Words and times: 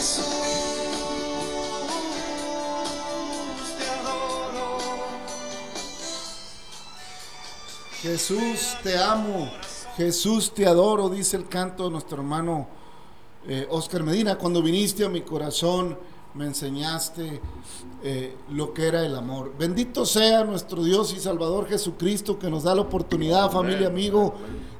Jesús, 0.00 0.24
te 3.76 3.84
adoro. 3.90 4.78
Jesús, 8.00 8.76
te 8.82 8.96
amo. 8.96 9.50
Jesús, 9.98 10.54
te 10.54 10.66
adoro, 10.66 11.10
dice 11.10 11.36
el 11.36 11.48
canto 11.48 11.84
de 11.84 11.90
nuestro 11.90 12.16
hermano 12.16 12.66
eh, 13.46 13.68
Oscar 13.70 14.02
Medina. 14.02 14.38
Cuando 14.38 14.62
viniste 14.62 15.04
a 15.04 15.10
mi 15.10 15.20
corazón, 15.20 15.98
me 16.32 16.46
enseñaste 16.46 17.42
eh, 18.02 18.38
lo 18.52 18.72
que 18.72 18.86
era 18.86 19.04
el 19.04 19.14
amor. 19.14 19.52
Bendito 19.58 20.06
sea 20.06 20.44
nuestro 20.44 20.82
Dios 20.82 21.12
y 21.12 21.20
Salvador 21.20 21.68
Jesucristo 21.68 22.38
que 22.38 22.48
nos 22.48 22.62
da 22.62 22.74
la 22.74 22.80
oportunidad, 22.80 23.50
familia, 23.50 23.88
amigo, 23.88 24.32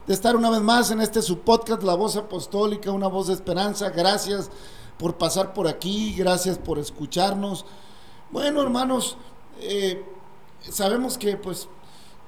de 0.07 0.15
estar 0.15 0.35
una 0.35 0.49
vez 0.49 0.63
más 0.63 0.91
en 0.91 1.03
este 1.03 1.21
su 1.21 1.41
podcast, 1.41 1.83
La 1.83 1.93
Voz 1.95 2.17
Apostólica, 2.17 2.91
una 2.91 3.09
voz 3.09 3.27
de 3.27 3.35
esperanza. 3.35 3.91
Gracias 3.91 4.51
por 5.01 5.17
pasar 5.17 5.55
por 5.55 5.67
aquí, 5.67 6.13
gracias 6.13 6.59
por 6.59 6.79
escucharnos. 6.79 7.65
Bueno, 8.31 8.61
hermanos, 8.61 9.17
eh, 9.59 10.05
sabemos 10.61 11.17
que 11.17 11.39
pues 11.39 11.69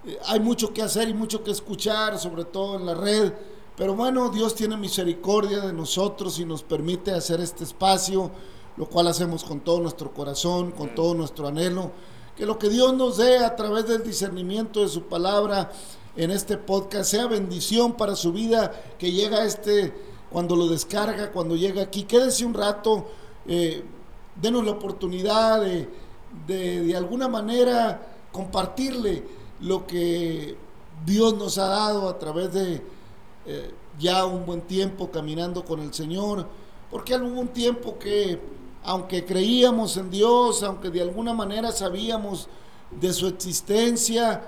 eh, 0.06 0.18
hay 0.24 0.40
mucho 0.40 0.72
que 0.72 0.80
hacer 0.80 1.06
y 1.06 1.12
mucho 1.12 1.44
que 1.44 1.50
escuchar, 1.50 2.18
sobre 2.18 2.46
todo 2.46 2.76
en 2.76 2.86
la 2.86 2.94
red. 2.94 3.30
Pero 3.76 3.94
bueno, 3.94 4.30
Dios 4.30 4.54
tiene 4.54 4.78
misericordia 4.78 5.60
de 5.60 5.74
nosotros 5.74 6.38
y 6.38 6.46
nos 6.46 6.62
permite 6.62 7.12
hacer 7.12 7.42
este 7.42 7.64
espacio, 7.64 8.30
lo 8.78 8.86
cual 8.86 9.08
hacemos 9.08 9.44
con 9.44 9.60
todo 9.60 9.80
nuestro 9.80 10.14
corazón, 10.14 10.70
con 10.70 10.94
todo 10.94 11.12
nuestro 11.12 11.48
anhelo. 11.48 11.92
Que 12.38 12.46
lo 12.46 12.58
que 12.58 12.70
Dios 12.70 12.94
nos 12.94 13.18
dé 13.18 13.44
a 13.44 13.54
través 13.54 13.86
del 13.86 14.02
discernimiento 14.02 14.80
de 14.80 14.88
su 14.88 15.02
palabra 15.02 15.70
en 16.16 16.30
este 16.30 16.56
podcast 16.56 17.10
sea 17.10 17.26
bendición 17.26 17.98
para 17.98 18.16
su 18.16 18.32
vida, 18.32 18.72
que 18.98 19.12
llega 19.12 19.44
este, 19.44 19.92
cuando 20.32 20.56
lo 20.56 20.66
descarga, 20.66 21.30
cuando 21.30 21.54
llega 21.54 21.82
aquí. 21.82 22.04
Quédese 22.04 22.44
un 22.46 22.54
rato, 22.54 23.06
eh, 23.46 23.84
denos 24.34 24.64
la 24.64 24.72
oportunidad 24.72 25.60
de, 25.60 25.88
de, 26.46 26.80
de 26.80 26.96
alguna 26.96 27.28
manera 27.28 28.00
compartirle 28.32 29.22
lo 29.60 29.86
que 29.86 30.56
Dios 31.04 31.34
nos 31.34 31.58
ha 31.58 31.66
dado 31.66 32.08
a 32.08 32.18
través 32.18 32.52
de 32.54 32.82
eh, 33.44 33.74
ya 33.98 34.24
un 34.24 34.46
buen 34.46 34.62
tiempo 34.62 35.10
caminando 35.10 35.64
con 35.64 35.80
el 35.80 35.92
Señor, 35.92 36.46
porque 36.90 37.14
hubo 37.16 37.40
un 37.40 37.48
tiempo 37.48 37.98
que, 37.98 38.40
aunque 38.84 39.24
creíamos 39.24 39.96
en 39.96 40.10
Dios, 40.10 40.62
aunque 40.62 40.90
de 40.90 41.02
alguna 41.02 41.34
manera 41.34 41.72
sabíamos 41.72 42.48
de 42.90 43.12
su 43.12 43.26
existencia, 43.26 44.42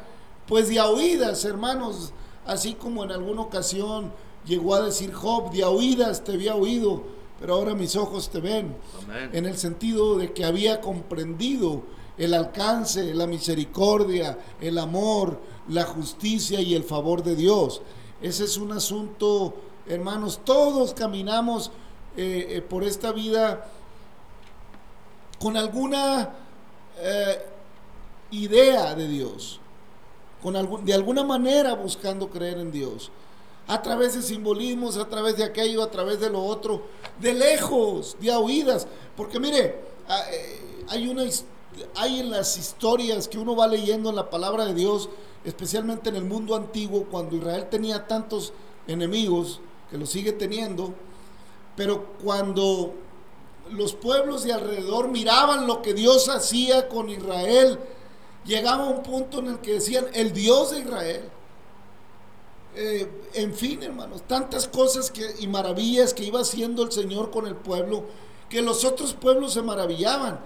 pues 0.47 0.69
de 0.69 0.79
a 0.79 0.89
oídas, 0.89 1.45
hermanos, 1.45 2.13
así 2.47 2.75
como 2.75 3.05
en 3.05 3.13
alguna 3.13 3.43
ocasión 3.43 4.13
llegó 4.47 4.75
a 4.75 4.83
decir 4.83 5.13
Job, 5.13 5.51
de 5.53 5.65
oídas 5.65 6.23
te 6.25 6.33
había 6.33 6.55
oído, 6.55 7.03
pero 7.41 7.55
ahora 7.55 7.75
mis 7.75 7.97
ojos 7.97 8.31
te 8.31 8.41
ven, 8.41 8.77
Amén. 9.05 9.31
en 9.33 9.47
el 9.47 9.57
sentido 9.57 10.17
de 10.19 10.33
que 10.33 10.45
había 10.45 10.81
comprendido 10.81 11.83
el 12.17 12.33
alcance, 12.35 13.13
la 13.15 13.27
misericordia, 13.27 14.39
el 14.61 14.79
amor, 14.79 15.41
la 15.69 15.85
justicia 15.85 16.61
y 16.61 16.75
el 16.75 16.85
favor 16.85 17.23
de 17.23 17.35
Dios. 17.37 17.83
Ese 18.23 18.45
es 18.45 18.57
un 18.57 18.73
asunto, 18.73 19.55
hermanos, 19.87 20.41
todos 20.45 20.95
caminamos 20.95 21.71
eh, 22.17 22.47
eh, 22.51 22.63
por 22.63 22.85
esta 22.85 23.11
vida 23.13 23.67
con 25.41 25.57
alguna 25.57 26.31
eh, 27.01 27.39
idea 28.31 28.95
de 28.95 29.09
Dios, 29.09 29.61
con 30.43 30.55
algún- 30.57 30.85
de 30.85 30.95
alguna 30.95 31.25
manera 31.25 31.75
buscando 31.75 32.29
creer 32.31 32.59
en 32.59 32.71
Dios, 32.71 33.11
a 33.67 33.83
través 33.83 34.15
de 34.15 34.23
simbolismos, 34.23 34.97
a 34.97 35.09
través 35.09 35.37
de 35.37 35.45
aquello, 35.45 35.83
a 35.83 35.91
través 35.91 36.21
de 36.21 36.31
lo 36.31 36.43
otro, 36.43 36.83
de 37.21 37.33
lejos, 37.33 38.17
de 38.21 38.33
a 38.33 38.39
oídas, 38.39 38.87
porque 39.17 39.41
mire, 39.41 39.81
ah, 40.09 40.23
eh, 40.31 40.85
hay 40.89 41.09
una 41.09 41.25
hay 41.97 42.21
en 42.21 42.31
las 42.31 42.57
historias 42.57 43.29
que 43.29 43.39
uno 43.39 43.57
va 43.57 43.67
leyendo 43.67 44.11
en 44.11 44.17
la 44.17 44.31
palabra 44.31 44.65
de 44.65 44.75
Dios, 44.75 45.09
especialmente 45.45 46.09
en 46.09 46.17
el 46.17 46.25
mundo 46.25 46.55
antiguo, 46.55 47.07
cuando 47.11 47.37
Israel 47.37 47.67
tenía 47.71 48.07
tantos 48.07 48.53
enemigos, 48.87 49.61
que 49.91 49.99
lo 49.99 50.07
sigue 50.07 50.33
teniendo, 50.33 50.95
pero 51.77 52.07
cuando 52.23 52.95
los 53.71 53.95
pueblos 53.95 54.45
de 54.45 54.53
alrededor 54.53 55.09
miraban 55.09 55.67
lo 55.67 55.83
que 55.83 55.95
Dios 55.95 56.29
hacía 56.29 56.89
con 56.89 57.09
Israel, 57.09 57.79
llegaba 58.45 58.89
un 58.89 59.03
punto 59.03 59.41
en 59.41 59.49
el 59.49 59.59
que 59.59 59.75
decían, 59.75 60.07
el 60.13 60.33
Dios 60.33 60.71
de 60.71 60.81
Israel. 60.81 61.23
Eh, 62.77 63.09
en 63.35 63.55
fin, 63.55 63.83
hermanos, 63.83 64.23
tantas 64.27 64.67
cosas 64.69 65.11
que, 65.11 65.37
y 65.39 65.47
maravillas 65.47 66.13
que 66.13 66.25
iba 66.25 66.41
haciendo 66.41 66.83
el 66.83 66.91
Señor 66.93 67.31
con 67.31 67.47
el 67.47 67.55
pueblo, 67.55 68.05
que 68.49 68.63
los 68.63 68.85
otros 68.85 69.15
pueblos 69.15 69.53
se 69.55 69.63
maravillaban 69.63 70.41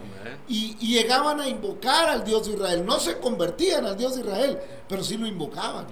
y, 0.47 0.77
y 0.81 0.95
llegaban 0.95 1.41
a 1.41 1.49
invocar 1.49 2.09
al 2.09 2.25
Dios 2.25 2.47
de 2.47 2.55
Israel. 2.55 2.85
No 2.85 3.01
se 3.01 3.19
convertían 3.19 3.87
al 3.87 3.97
Dios 3.97 4.15
de 4.15 4.21
Israel, 4.23 4.59
pero 4.89 5.03
sí 5.03 5.17
lo 5.17 5.27
invocaban. 5.27 5.87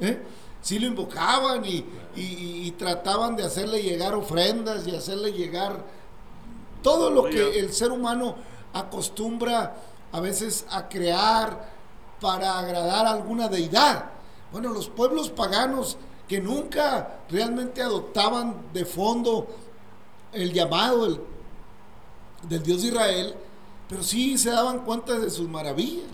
¿eh? 0.00 0.18
Sí 0.60 0.78
lo 0.78 0.86
invocaban 0.86 1.64
y, 1.64 1.84
y- 2.16 2.66
y 2.66 2.70
trataban 2.72 3.34
de 3.36 3.44
hacerle 3.44 3.82
llegar 3.82 4.14
ofrendas 4.14 4.86
y 4.86 4.94
hacerle 4.94 5.32
llegar 5.32 5.84
todo 6.82 7.10
lo 7.10 7.24
que 7.24 7.58
el 7.60 7.72
ser 7.72 7.90
humano 7.92 8.36
acostumbra 8.72 9.76
a 10.12 10.20
veces 10.20 10.66
a 10.70 10.88
crear 10.88 11.70
para 12.20 12.58
agradar 12.58 13.06
a 13.06 13.10
alguna 13.12 13.48
deidad. 13.48 14.10
Bueno, 14.52 14.70
los 14.72 14.88
pueblos 14.88 15.30
paganos 15.30 15.96
que 16.28 16.40
nunca 16.40 17.20
realmente 17.30 17.82
adoptaban 17.82 18.56
de 18.72 18.84
fondo 18.84 19.46
el 20.32 20.52
llamado 20.52 21.04
del, 21.04 21.20
del 22.48 22.62
Dios 22.62 22.82
de 22.82 22.88
Israel, 22.88 23.34
pero 23.88 24.02
sí 24.02 24.38
se 24.38 24.50
daban 24.50 24.80
cuenta 24.84 25.18
de 25.18 25.30
sus 25.30 25.48
maravillas 25.48 26.06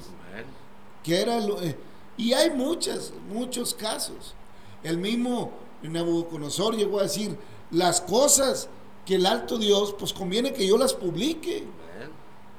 que 1.05 1.21
era 1.21 1.41
lo- 1.41 1.61
eh, 1.63 1.77
y 2.17 2.33
hay 2.33 2.51
muchas, 2.51 3.13
muchos 3.33 3.73
casos. 3.75 4.35
El 4.83 4.99
mismo 4.99 5.53
Nabucodonosor 5.83 6.77
llegó 6.77 6.99
a 7.01 7.05
decir, 7.05 7.39
las 7.71 8.01
cosas 8.01 8.69
que 9.07 9.15
el 9.15 9.25
alto 9.27 9.57
Dios, 9.59 9.95
pues 9.99 10.13
conviene 10.13 10.53
que 10.53 10.67
yo 10.67 10.77
las 10.77 10.93
publique. 10.95 11.65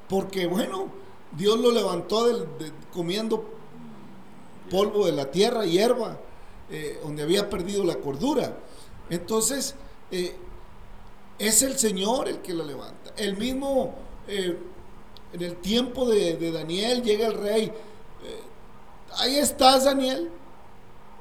Porque 0.08 0.48
bueno, 0.48 0.88
Dios 1.34 1.60
lo 1.60 1.72
levantó 1.72 2.26
del- 2.26 2.48
de- 2.58 2.72
comiendo 2.92 3.44
polvo 4.70 5.06
de 5.06 5.12
la 5.12 5.30
tierra, 5.32 5.66
hierba, 5.66 6.18
eh, 6.72 7.00
donde 7.04 7.24
había 7.24 7.50
perdido 7.50 7.84
la 7.84 7.96
cordura. 7.96 8.56
Entonces, 9.10 9.74
eh, 10.12 10.36
es 11.40 11.64
el 11.64 11.78
Señor 11.80 12.28
el 12.28 12.40
que 12.40 12.54
lo 12.54 12.64
levanta. 12.64 13.12
El 13.18 13.38
mismo, 13.38 13.96
eh, 14.28 14.56
en 15.34 15.42
el 15.42 15.56
tiempo 15.58 16.08
de, 16.08 16.38
de 16.38 16.52
Daniel, 16.52 17.02
llega 17.02 17.28
el 17.28 17.34
rey. 17.34 17.72
ahí 19.18 19.38
estás, 19.38 19.86
Daniel. 19.86 20.30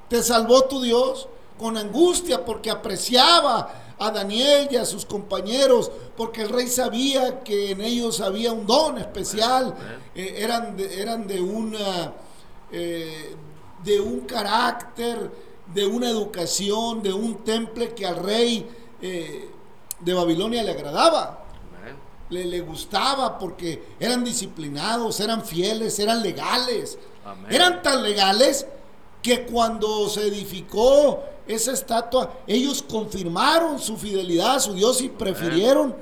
Te 0.08 0.22
salvó 0.22 0.64
tu 0.64 0.82
Dios 0.82 1.28
con 1.58 1.76
angustia 1.78 2.44
porque 2.44 2.70
apreciaba 2.70 3.94
a 3.98 4.10
Daniel 4.10 4.68
y 4.70 4.76
a 4.76 4.84
sus 4.84 5.04
compañeros, 5.04 5.90
porque 6.16 6.42
el 6.42 6.50
rey 6.50 6.68
sabía 6.68 7.40
que 7.42 7.72
en 7.72 7.80
ellos 7.80 8.20
había 8.20 8.52
un 8.52 8.66
don 8.66 8.98
especial, 8.98 9.74
eran, 10.14 10.76
de, 10.76 11.00
eran 11.02 11.26
de 11.26 11.40
una 11.40 12.12
eh, 12.72 13.34
de 13.82 14.00
un 14.00 14.20
carácter, 14.20 15.30
de 15.72 15.86
una 15.86 16.08
educación, 16.08 17.02
de 17.02 17.12
un 17.12 17.44
temple 17.44 17.94
que 17.94 18.06
al 18.06 18.16
rey 18.16 18.68
eh, 19.00 19.50
de 20.00 20.14
Babilonia 20.14 20.62
le 20.62 20.72
agradaba 20.72 21.44
le, 22.30 22.44
le 22.44 22.60
gustaba 22.60 23.38
porque 23.38 23.82
eran 23.98 24.24
disciplinados, 24.24 25.20
eran 25.20 25.44
fieles, 25.44 25.98
eran 25.98 26.22
legales. 26.22 26.98
Amén. 27.24 27.46
Eran 27.52 27.82
tan 27.82 28.02
legales 28.02 28.66
que 29.22 29.46
cuando 29.46 30.08
se 30.08 30.26
edificó 30.28 31.22
esa 31.46 31.72
estatua, 31.72 32.40
ellos 32.46 32.82
confirmaron 32.82 33.78
su 33.78 33.96
fidelidad 33.96 34.56
a 34.56 34.60
su 34.60 34.74
Dios 34.74 35.00
y 35.00 35.08
prefirieron, 35.08 35.94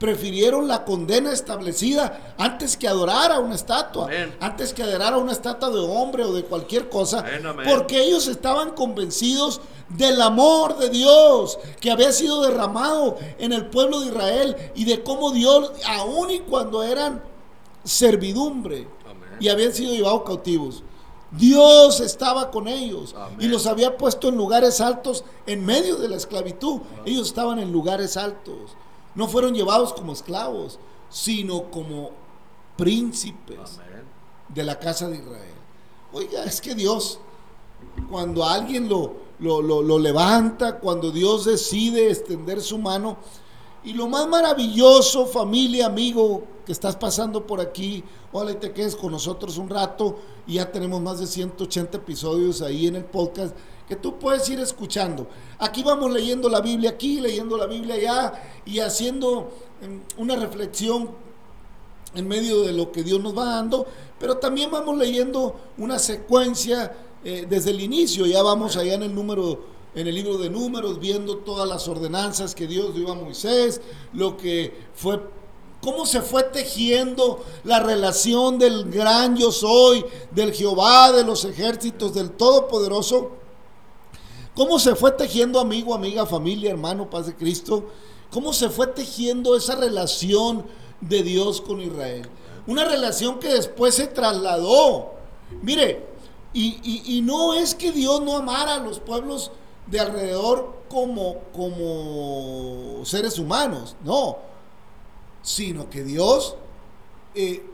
prefirieron 0.00 0.66
la 0.66 0.86
condena 0.86 1.30
establecida 1.30 2.34
antes 2.38 2.78
que 2.78 2.88
adorar 2.88 3.30
a 3.30 3.38
una 3.38 3.54
estatua, 3.54 4.06
Amén. 4.06 4.34
antes 4.40 4.72
que 4.72 4.82
adorar 4.82 5.12
a 5.12 5.18
una 5.18 5.32
estatua 5.32 5.68
de 5.68 5.78
hombre 5.78 6.24
o 6.24 6.32
de 6.32 6.42
cualquier 6.42 6.88
cosa, 6.88 7.18
Amén, 7.20 7.46
amén. 7.46 7.66
porque 7.68 8.02
ellos 8.02 8.26
estaban 8.26 8.70
convencidos 8.70 9.60
del 9.90 10.22
amor 10.22 10.78
de 10.78 10.88
Dios 10.88 11.58
que 11.80 11.90
había 11.90 12.12
sido 12.12 12.40
derramado 12.42 13.18
en 13.38 13.52
el 13.52 13.66
pueblo 13.66 14.00
de 14.00 14.06
Israel 14.06 14.56
y 14.74 14.86
de 14.86 15.02
cómo 15.02 15.32
Dios, 15.32 15.70
aun 15.86 16.30
y 16.30 16.38
cuando 16.40 16.82
eran 16.82 17.22
servidumbre 17.84 18.88
y 19.38 19.48
habían 19.48 19.74
sido 19.74 19.92
llevados 19.92 20.22
cautivos, 20.24 20.82
Dios 21.30 22.00
estaba 22.00 22.50
con 22.50 22.68
ellos 22.68 23.14
Amén. 23.14 23.36
y 23.38 23.48
los 23.48 23.66
había 23.66 23.98
puesto 23.98 24.28
en 24.28 24.36
lugares 24.36 24.80
altos 24.80 25.24
en 25.46 25.64
medio 25.64 25.96
de 25.96 26.08
la 26.08 26.16
esclavitud. 26.16 26.80
Ellos 27.04 27.28
estaban 27.28 27.58
en 27.58 27.70
lugares 27.70 28.16
altos. 28.16 28.72
No 29.14 29.26
fueron 29.28 29.54
llevados 29.54 29.92
como 29.92 30.12
esclavos, 30.12 30.78
sino 31.08 31.70
como 31.70 32.10
príncipes 32.76 33.58
Amén. 33.78 34.04
de 34.48 34.64
la 34.64 34.78
casa 34.78 35.08
de 35.08 35.16
Israel. 35.16 35.54
Oiga, 36.12 36.44
es 36.44 36.60
que 36.60 36.74
Dios, 36.74 37.18
cuando 38.10 38.44
alguien 38.44 38.88
lo, 38.88 39.14
lo, 39.38 39.60
lo- 39.62 39.82
lo 39.82 39.98
levanta, 39.98 40.78
cuando 40.78 41.10
Dios 41.10 41.44
decide 41.44 42.10
extender 42.10 42.60
su 42.60 42.78
mano, 42.78 43.16
y 43.82 43.92
lo 43.94 44.08
más 44.08 44.28
maravilloso, 44.28 45.26
familia, 45.26 45.86
amigo, 45.86 46.42
que 46.66 46.72
estás 46.72 46.96
pasando 46.96 47.46
por 47.46 47.60
aquí, 47.60 48.04
ojalá 48.32 48.52
y 48.52 48.56
te 48.56 48.72
quedes 48.72 48.96
con 48.96 49.12
nosotros 49.12 49.58
un 49.58 49.68
rato, 49.68 50.18
y 50.46 50.54
ya 50.54 50.70
tenemos 50.70 51.00
más 51.00 51.20
de 51.20 51.26
180 51.26 51.98
episodios 51.98 52.62
ahí 52.62 52.86
en 52.86 52.96
el 52.96 53.04
podcast 53.04 53.54
que 53.88 53.96
tú 53.96 54.18
puedes 54.18 54.48
ir 54.48 54.60
escuchando. 54.60 55.26
Aquí 55.58 55.82
vamos 55.82 56.12
leyendo 56.12 56.48
la 56.48 56.60
Biblia 56.60 56.90
aquí, 56.90 57.20
leyendo 57.20 57.56
la 57.56 57.66
Biblia 57.66 57.96
allá, 57.96 58.32
y 58.64 58.78
haciendo 58.78 59.50
em, 59.82 60.00
una 60.16 60.36
reflexión 60.36 61.10
en 62.14 62.28
medio 62.28 62.62
de 62.62 62.72
lo 62.72 62.92
que 62.92 63.02
Dios 63.02 63.20
nos 63.20 63.36
va 63.36 63.44
dando, 63.44 63.86
pero 64.18 64.36
también 64.38 64.70
vamos 64.70 64.96
leyendo 64.96 65.56
una 65.78 65.98
secuencia 65.98 66.92
eh, 67.24 67.46
desde 67.48 67.70
el 67.70 67.80
inicio, 67.80 68.26
ya 68.26 68.42
vamos 68.42 68.76
allá 68.76 68.94
en 68.94 69.02
el 69.02 69.14
número, 69.14 69.60
en 69.94 70.06
el 70.06 70.14
libro 70.14 70.38
de 70.38 70.50
números, 70.50 70.98
viendo 70.98 71.38
todas 71.38 71.68
las 71.68 71.86
ordenanzas 71.88 72.54
que 72.54 72.66
Dios 72.66 72.94
dio 72.94 73.10
a 73.10 73.14
Moisés, 73.14 73.80
lo 74.12 74.36
que 74.36 74.72
fue, 74.94 75.20
cómo 75.80 76.06
se 76.06 76.20
fue 76.20 76.42
tejiendo 76.44 77.44
la 77.64 77.80
relación 77.80 78.58
del 78.58 78.90
gran 78.90 79.36
yo 79.36 79.50
soy, 79.52 80.04
del 80.30 80.52
Jehová, 80.52 81.12
de 81.12 81.24
los 81.24 81.44
ejércitos, 81.44 82.14
del 82.14 82.30
Todopoderoso, 82.32 83.30
cómo 84.54 84.78
se 84.78 84.94
fue 84.94 85.12
tejiendo 85.12 85.58
amigo, 85.60 85.94
amiga, 85.94 86.26
familia, 86.26 86.70
hermano, 86.70 87.08
paz 87.08 87.26
de 87.26 87.34
Cristo, 87.34 87.84
cómo 88.30 88.52
se 88.52 88.68
fue 88.68 88.86
tejiendo 88.88 89.56
esa 89.56 89.74
relación 89.76 90.66
de 91.00 91.22
Dios 91.22 91.60
con 91.60 91.80
Israel. 91.80 92.28
Una 92.66 92.84
relación 92.84 93.38
que 93.38 93.48
después 93.48 93.94
se 93.94 94.06
trasladó. 94.06 95.12
Mire, 95.62 96.06
y, 96.52 96.80
y- 97.16 97.20
no 97.22 97.54
es 97.54 97.74
que 97.74 97.90
Dios 97.92 98.20
no 98.22 98.36
amara 98.36 98.74
a 98.74 98.78
los 98.78 98.98
pueblos 99.00 99.50
de 99.86 100.00
alrededor 100.00 100.82
como, 100.88 101.36
como 101.54 103.04
seres 103.04 103.38
humanos, 103.38 103.96
no, 104.04 104.36
sino 105.42 105.88
que 105.90 106.04
Dios 106.04 106.56
eh, 107.34 107.64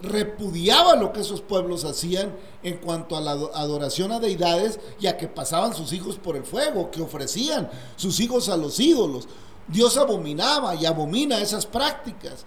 repudiaba 0.00 0.96
lo 0.96 1.12
que 1.12 1.20
esos 1.20 1.40
pueblos 1.40 1.84
hacían 1.84 2.34
en 2.62 2.78
cuanto 2.78 3.16
a 3.16 3.20
la 3.20 3.32
ado- 3.32 3.50
adoración 3.54 4.12
a 4.12 4.20
deidades 4.20 4.78
y 5.00 5.06
a 5.06 5.16
que 5.16 5.28
pasaban 5.28 5.74
sus 5.74 5.92
hijos 5.92 6.16
por 6.16 6.36
el 6.36 6.44
fuego, 6.44 6.90
que 6.90 7.00
ofrecían 7.02 7.70
sus 7.96 8.20
hijos 8.20 8.48
a 8.48 8.56
los 8.56 8.78
ídolos. 8.80 9.28
Dios 9.68 9.96
abominaba 9.96 10.74
y 10.74 10.84
abomina 10.84 11.38
esas 11.40 11.64
prácticas. 11.66 12.44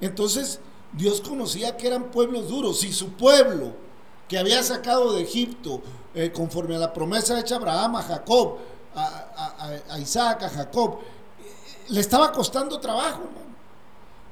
Entonces, 0.00 0.60
Dios 0.92 1.20
conocía 1.20 1.76
que 1.76 1.86
eran 1.88 2.10
pueblos 2.10 2.48
duros. 2.48 2.80
Si 2.80 2.92
su 2.92 3.10
pueblo, 3.14 3.72
que 4.28 4.38
había 4.38 4.62
sacado 4.62 5.12
de 5.14 5.22
Egipto, 5.22 5.80
eh, 6.14 6.30
conforme 6.32 6.76
a 6.76 6.78
la 6.78 6.92
promesa 6.92 7.38
hecha 7.40 7.54
a 7.56 7.58
Abraham, 7.58 7.96
a 7.96 8.02
Jacob, 8.02 8.58
a, 8.94 9.98
Isaac, 9.98 10.42
a 10.44 10.48
Jacob, 10.50 10.98
eh, 11.00 11.84
le 11.88 12.00
estaba 12.00 12.30
costando 12.30 12.78
trabajo, 12.78 13.22
hermano. 13.24 13.41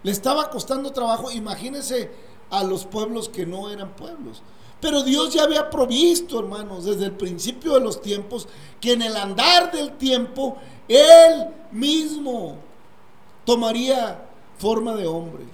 Le 0.03 0.11
estaba 0.11 0.51
costando 0.51 0.93
trabajo, 0.93 1.31
imagínense 1.31 2.11
a 2.51 2.65
los 2.65 2.85
pueblos 2.85 3.29
que 3.29 3.47
no 3.47 3.71
eran 3.71 3.95
pueblos. 3.95 4.43
Pero 4.81 5.03
Dios 5.03 5.35
ya 5.35 5.43
había 5.43 5.69
provisto, 5.69 6.39
hermanos, 6.39 6.85
desde 6.85 7.05
el 7.05 7.13
principio 7.13 7.75
de 7.75 7.81
los 7.81 8.01
tiempos, 8.01 8.49
que 8.81 8.93
en 8.93 9.03
el 9.03 9.15
andar 9.17 9.71
del 9.73 9.93
tiempo, 9.99 10.57
Él 10.89 11.49
mismo 11.71 12.57
tomaría 13.45 14.27
forma 14.59 14.95
de 14.95 15.07
hombre. 15.07 15.45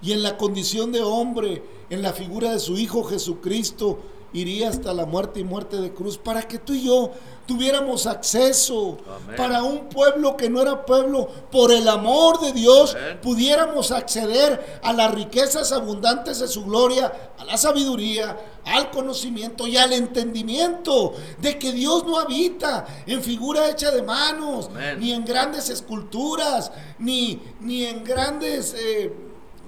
Y 0.00 0.12
en 0.12 0.22
la 0.22 0.36
condición 0.36 0.92
de 0.92 1.02
hombre, 1.02 1.64
en 1.90 2.02
la 2.02 2.12
figura 2.12 2.52
de 2.52 2.60
su 2.60 2.78
Hijo 2.78 3.02
Jesucristo, 3.02 3.98
iría 4.32 4.68
hasta 4.68 4.92
la 4.94 5.06
muerte 5.06 5.40
y 5.40 5.44
muerte 5.44 5.80
de 5.80 5.92
cruz 5.92 6.18
para 6.18 6.42
que 6.46 6.58
tú 6.58 6.74
y 6.74 6.84
yo 6.84 7.10
tuviéramos 7.46 8.06
acceso 8.06 8.98
Amén. 9.22 9.36
para 9.36 9.62
un 9.62 9.88
pueblo 9.88 10.36
que 10.36 10.50
no 10.50 10.60
era 10.62 10.84
pueblo, 10.84 11.28
por 11.50 11.72
el 11.72 11.88
amor 11.88 12.40
de 12.40 12.52
Dios, 12.52 12.94
Amén. 12.94 13.20
pudiéramos 13.22 13.90
acceder 13.92 14.80
a 14.82 14.92
las 14.92 15.14
riquezas 15.14 15.72
abundantes 15.72 16.40
de 16.40 16.48
su 16.48 16.64
gloria, 16.64 17.12
a 17.38 17.44
la 17.44 17.56
sabiduría, 17.56 18.36
al 18.64 18.90
conocimiento 18.90 19.66
y 19.68 19.76
al 19.76 19.92
entendimiento 19.92 21.14
de 21.40 21.58
que 21.58 21.72
Dios 21.72 22.04
no 22.04 22.18
habita 22.18 22.84
en 23.06 23.22
figura 23.22 23.70
hecha 23.70 23.90
de 23.90 24.02
manos, 24.02 24.66
Amén. 24.66 24.98
ni 25.00 25.12
en 25.12 25.24
grandes 25.24 25.70
esculturas, 25.70 26.72
ni, 26.98 27.40
ni 27.60 27.84
en 27.84 28.02
grandes, 28.04 28.74
eh, 28.78 29.12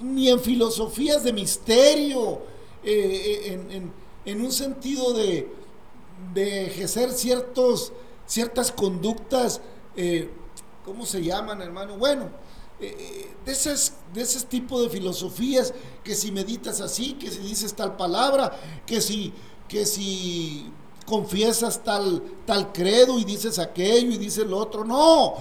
ni 0.02 0.28
en 0.28 0.40
filosofías 0.40 1.22
de 1.24 1.32
misterio, 1.32 2.40
eh, 2.82 3.42
eh, 3.46 3.52
en, 3.52 3.70
en- 3.72 4.08
en 4.24 4.44
un 4.44 4.52
sentido 4.52 5.14
de, 5.14 5.50
de 6.32 6.66
ejercer 6.66 7.12
ciertos, 7.12 7.92
ciertas 8.26 8.72
conductas, 8.72 9.60
eh, 9.96 10.30
¿cómo 10.84 11.06
se 11.06 11.22
llaman, 11.22 11.62
hermano? 11.62 11.96
Bueno, 11.96 12.30
eh, 12.80 12.94
eh, 12.98 13.34
de, 13.44 13.52
esas, 13.52 13.94
de 14.14 14.22
ese 14.22 14.46
tipo 14.46 14.80
de 14.80 14.88
filosofías 14.88 15.74
que 16.04 16.14
si 16.14 16.30
meditas 16.30 16.80
así, 16.80 17.14
que 17.14 17.30
si 17.30 17.38
dices 17.38 17.74
tal 17.74 17.96
palabra, 17.96 18.52
que 18.86 19.00
si, 19.00 19.32
que 19.66 19.84
si 19.84 20.70
confiesas 21.04 21.82
tal, 21.82 22.22
tal 22.46 22.72
credo 22.72 23.18
y 23.18 23.24
dices 23.24 23.58
aquello 23.58 24.12
y 24.12 24.18
dices 24.18 24.46
lo 24.46 24.58
otro. 24.58 24.84
No, 24.84 25.34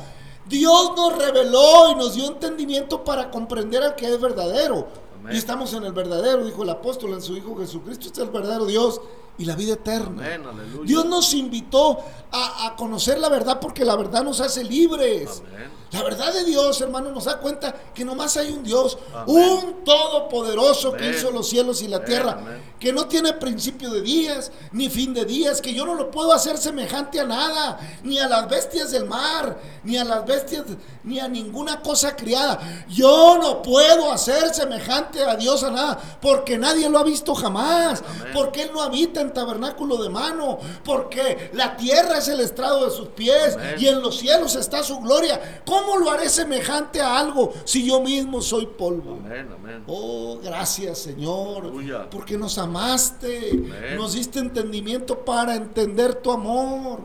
Dios 0.48 0.94
nos 0.96 1.18
reveló 1.18 1.92
y 1.92 1.96
nos 1.96 2.16
dio 2.16 2.26
entendimiento 2.26 3.04
para 3.04 3.30
comprender 3.30 3.84
al 3.84 3.96
que 3.96 4.08
es 4.08 4.20
verdadero. 4.20 4.88
Amén. 5.20 5.36
Y 5.36 5.38
estamos 5.38 5.74
en 5.74 5.84
el 5.84 5.94
verdadero, 5.94 6.44
dijo 6.44 6.64
el 6.64 6.70
apóstol, 6.70 7.14
en 7.14 7.22
su 7.22 7.36
Hijo 7.38 7.56
Jesucristo. 7.58 8.08
Este 8.08 8.22
es 8.22 8.28
el 8.28 8.34
verdadero 8.34 8.66
Dios 8.66 9.00
y 9.38 9.46
la 9.46 9.56
vida 9.56 9.74
eterna. 9.74 10.24
Amén. 10.36 10.42
Dios 10.86 11.06
nos 11.06 11.34
invitó 11.34 12.00
a, 12.32 12.66
a- 12.66 12.68
a 12.68 12.76
conocer 12.76 13.20
la 13.20 13.30
verdad 13.30 13.60
porque 13.60 13.86
la 13.86 13.96
verdad 13.96 14.24
nos 14.24 14.40
hace 14.42 14.64
libres. 14.64 15.44
Amén. 15.48 15.70
La 15.92 16.04
verdad 16.04 16.34
de 16.34 16.44
Dios, 16.44 16.82
hermano, 16.82 17.12
nos 17.12 17.26
da 17.26 17.38
cuenta 17.38 17.74
que 17.94 18.04
nomás 18.04 18.36
hay 18.38 18.52
un 18.52 18.64
Dios, 18.64 18.98
Amén. 19.14 19.36
un 19.36 19.84
todopoderoso 19.86 20.92
que 20.92 21.06
Amén. 21.06 21.16
hizo 21.18 21.32
los 21.32 21.48
cielos 21.48 21.82
y 21.82 21.88
la 21.88 21.98
Amén, 21.98 22.08
tierra, 22.08 22.38
que 22.80 22.92
no 22.92 23.08
tiene 23.08 23.34
principio 23.34 23.90
de 23.90 24.02
días 24.02 24.52
ni 24.72 24.90
fin 24.90 25.14
de 25.14 25.24
días, 25.26 25.62
que 25.62 25.74
yo 25.74 25.86
no 25.86 25.96
lo 25.96 26.12
puedo 26.12 26.34
hacer 26.34 26.58
semejante 26.58 27.20
a 27.20 27.26
nada, 27.26 27.80
ni 28.04 28.20
a 28.20 28.28
las 28.28 28.50
bestias 28.50 28.92
del 28.92 29.06
mar, 29.06 29.58
ni 29.84 29.98
a 29.98 30.04
las 30.04 30.26
bestias, 30.26 30.64
ni 31.04 31.20
a 31.20 31.28
ninguna 31.28 31.82
cosa 31.82 32.16
criada. 32.16 32.60
Yo 32.90 33.38
no 33.42 33.62
puedo 33.62 34.12
hacer 34.12 34.54
semejante 34.54 35.24
a 35.24 35.36
Dios 35.36 35.64
a 35.64 35.72
nada, 35.72 36.20
porque 36.22 36.58
nadie 36.58 36.90
lo 36.90 37.00
ha 37.00 37.04
visto 37.04 37.34
jamás, 37.34 38.04
porque 38.34 38.64
Él 38.64 38.72
no 38.74 38.82
habita 38.82 39.22
en 39.22 39.34
tabernáculo 39.34 40.04
de 40.04 40.10
mano, 40.10 40.60
porque 40.84 41.50
la 41.54 41.78
tierra 41.78 42.18
es 42.18 42.28
el 42.28 42.42
estrado 42.42 42.86
de 42.86 42.92
sus 42.92 43.08
pies 43.10 43.58
y 43.78 43.88
en 43.88 44.02
los 44.02 44.18
cielos 44.18 44.56
está 44.56 44.84
su 44.84 45.00
gloria. 45.00 45.62
¿Cómo 45.66 45.77
lo 46.00 46.12
haré 46.12 46.30
semejante 46.30 47.02
a 47.02 47.18
algo 47.18 47.54
si 47.66 47.86
yo 47.86 48.02
mismo 48.02 48.42
soy 48.42 48.66
polvo? 48.66 49.20
Amén, 49.24 49.48
amén. 49.54 49.84
Oh, 49.88 50.40
gracias 50.42 51.00
Señor, 51.00 51.64
Aleluya. 51.64 52.10
porque 52.10 52.38
nos 52.38 52.58
amaste, 52.58 53.52
Amén. 53.52 53.98
nos 53.98 54.14
diste 54.14 54.40
entendimiento 54.40 55.20
para 55.26 55.56
entender 55.56 56.16
tu 56.16 56.32
amor. 56.32 57.00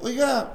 Oiga, 0.00 0.52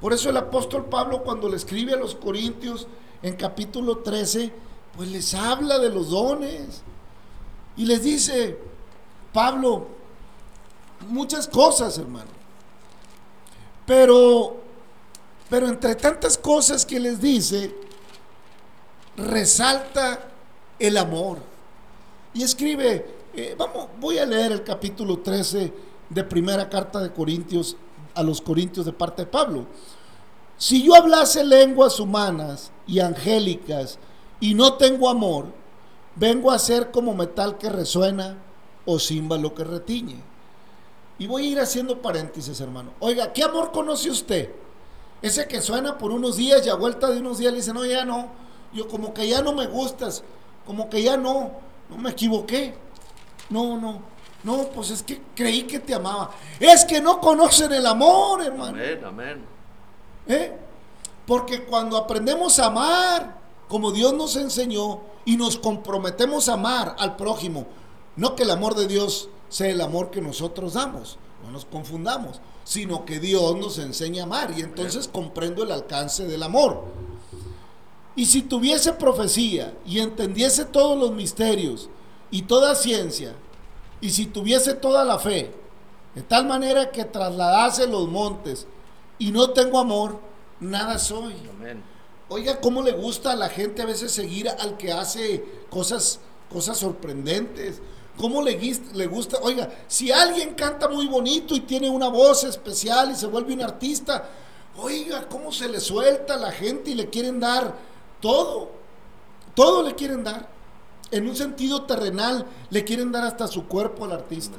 por 0.00 0.12
eso 0.12 0.30
el 0.30 0.36
apóstol 0.36 0.84
Pablo 0.86 1.22
cuando 1.22 1.48
le 1.48 1.56
escribe 1.56 1.94
a 1.94 1.96
los 1.96 2.14
Corintios 2.14 2.86
en 3.22 3.36
capítulo 3.36 3.98
13, 3.98 4.52
pues 4.96 5.08
les 5.10 5.34
habla 5.34 5.78
de 5.78 5.88
los 5.90 6.10
dones 6.10 6.82
y 7.76 7.86
les 7.86 8.02
dice, 8.02 8.58
Pablo, 9.32 9.88
muchas 11.08 11.48
cosas, 11.48 11.96
hermano. 11.98 12.30
Pero, 13.86 14.56
pero 15.48 15.68
entre 15.68 15.94
tantas 15.94 16.38
cosas 16.38 16.86
que 16.86 16.98
les 16.98 17.20
dice, 17.20 17.74
resalta 19.16 20.20
el 20.78 20.96
amor. 20.96 21.38
Y 22.32 22.42
escribe, 22.42 23.06
eh, 23.34 23.54
vamos, 23.56 23.88
voy 24.00 24.18
a 24.18 24.26
leer 24.26 24.52
el 24.52 24.64
capítulo 24.64 25.18
13 25.18 25.72
de 26.08 26.24
primera 26.24 26.68
carta 26.68 27.00
de 27.00 27.12
Corintios 27.12 27.76
a 28.14 28.22
los 28.22 28.40
Corintios 28.40 28.86
de 28.86 28.92
parte 28.92 29.22
de 29.22 29.26
Pablo. 29.26 29.66
Si 30.56 30.82
yo 30.82 30.94
hablase 30.94 31.44
lenguas 31.44 31.98
humanas 31.98 32.70
y 32.86 33.00
angélicas 33.00 33.98
y 34.40 34.54
no 34.54 34.74
tengo 34.74 35.08
amor, 35.08 35.46
vengo 36.16 36.50
a 36.50 36.58
ser 36.58 36.90
como 36.90 37.14
metal 37.14 37.58
que 37.58 37.68
resuena 37.68 38.38
o 38.84 38.98
címbalo 38.98 39.54
que 39.54 39.64
retiñe. 39.64 40.16
Y 41.18 41.26
voy 41.26 41.46
a 41.46 41.50
ir 41.50 41.60
haciendo 41.60 42.00
paréntesis, 42.00 42.60
hermano. 42.60 42.90
Oiga, 43.00 43.32
¿qué 43.32 43.42
amor 43.42 43.72
conoce 43.72 44.10
usted? 44.10 44.50
Ese 45.24 45.48
que 45.48 45.62
suena 45.62 45.96
por 45.96 46.10
unos 46.10 46.36
días 46.36 46.66
y 46.66 46.68
a 46.68 46.74
vuelta 46.74 47.08
de 47.08 47.18
unos 47.18 47.38
días 47.38 47.50
le 47.50 47.60
dice, 47.60 47.72
no, 47.72 47.82
ya 47.86 48.04
no. 48.04 48.28
Yo 48.74 48.86
como 48.88 49.14
que 49.14 49.26
ya 49.26 49.40
no 49.40 49.54
me 49.54 49.66
gustas, 49.66 50.22
como 50.66 50.90
que 50.90 51.02
ya 51.02 51.16
no, 51.16 51.50
no 51.88 51.96
me 51.96 52.10
equivoqué. 52.10 52.74
No, 53.48 53.80
no, 53.80 54.02
no, 54.42 54.68
pues 54.68 54.90
es 54.90 55.02
que 55.02 55.22
creí 55.34 55.62
que 55.62 55.78
te 55.78 55.94
amaba. 55.94 56.30
Es 56.60 56.84
que 56.84 57.00
no 57.00 57.22
conocen 57.22 57.72
el 57.72 57.86
amor, 57.86 58.42
hermano. 58.42 58.76
Amén, 58.76 59.00
amén. 59.02 59.44
¿Eh? 60.26 60.58
Porque 61.26 61.64
cuando 61.64 61.96
aprendemos 61.96 62.58
a 62.58 62.66
amar 62.66 63.38
como 63.66 63.92
Dios 63.92 64.12
nos 64.12 64.36
enseñó 64.36 65.00
y 65.24 65.38
nos 65.38 65.56
comprometemos 65.56 66.50
a 66.50 66.52
amar 66.52 66.96
al 66.98 67.16
prójimo, 67.16 67.66
no 68.16 68.36
que 68.36 68.42
el 68.42 68.50
amor 68.50 68.74
de 68.74 68.86
Dios 68.86 69.30
sea 69.48 69.68
el 69.70 69.80
amor 69.80 70.10
que 70.10 70.20
nosotros 70.20 70.74
damos, 70.74 71.16
no 71.44 71.50
nos 71.50 71.64
confundamos, 71.64 72.40
sino 72.64 73.04
que 73.04 73.20
Dios 73.20 73.56
nos 73.56 73.78
enseña 73.78 74.22
a 74.22 74.26
amar 74.26 74.54
y 74.56 74.62
entonces 74.62 75.08
comprendo 75.08 75.62
el 75.62 75.72
alcance 75.72 76.26
del 76.26 76.42
amor. 76.42 76.84
Y 78.16 78.26
si 78.26 78.42
tuviese 78.42 78.92
profecía 78.92 79.76
y 79.84 79.98
entendiese 79.98 80.64
todos 80.64 80.98
los 80.98 81.12
misterios 81.12 81.88
y 82.30 82.42
toda 82.42 82.74
ciencia, 82.74 83.34
y 84.00 84.10
si 84.10 84.26
tuviese 84.26 84.74
toda 84.74 85.04
la 85.04 85.18
fe, 85.18 85.52
de 86.14 86.22
tal 86.22 86.46
manera 86.46 86.90
que 86.90 87.04
trasladase 87.04 87.86
los 87.86 88.08
montes 88.08 88.66
y 89.18 89.32
no 89.32 89.50
tengo 89.50 89.78
amor, 89.78 90.20
nada 90.60 90.98
soy. 90.98 91.34
Amén. 91.56 91.82
Oiga, 92.28 92.60
cómo 92.60 92.82
le 92.82 92.92
gusta 92.92 93.32
a 93.32 93.36
la 93.36 93.48
gente 93.48 93.82
a 93.82 93.86
veces 93.86 94.12
seguir 94.12 94.48
al 94.48 94.76
que 94.76 94.92
hace 94.92 95.44
cosas, 95.70 96.20
cosas 96.50 96.78
sorprendentes. 96.78 97.82
¿Cómo 98.16 98.42
le, 98.42 98.58
le 98.94 99.06
gusta? 99.06 99.38
Oiga, 99.42 99.70
si 99.88 100.12
alguien 100.12 100.54
canta 100.54 100.88
muy 100.88 101.06
bonito 101.06 101.54
y 101.56 101.60
tiene 101.60 101.90
una 101.90 102.08
voz 102.08 102.44
especial 102.44 103.10
y 103.10 103.16
se 103.16 103.26
vuelve 103.26 103.54
un 103.54 103.62
artista, 103.62 104.28
oiga, 104.76 105.28
cómo 105.28 105.50
se 105.50 105.68
le 105.68 105.80
suelta 105.80 106.34
a 106.34 106.38
la 106.38 106.52
gente 106.52 106.90
y 106.90 106.94
le 106.94 107.10
quieren 107.10 107.40
dar 107.40 107.74
todo. 108.20 108.70
Todo 109.54 109.82
le 109.82 109.94
quieren 109.94 110.22
dar. 110.22 110.48
En 111.10 111.28
un 111.28 111.36
sentido 111.36 111.82
terrenal, 111.84 112.46
le 112.70 112.84
quieren 112.84 113.12
dar 113.12 113.24
hasta 113.24 113.46
su 113.46 113.66
cuerpo 113.66 114.04
al 114.04 114.12
artista. 114.12 114.58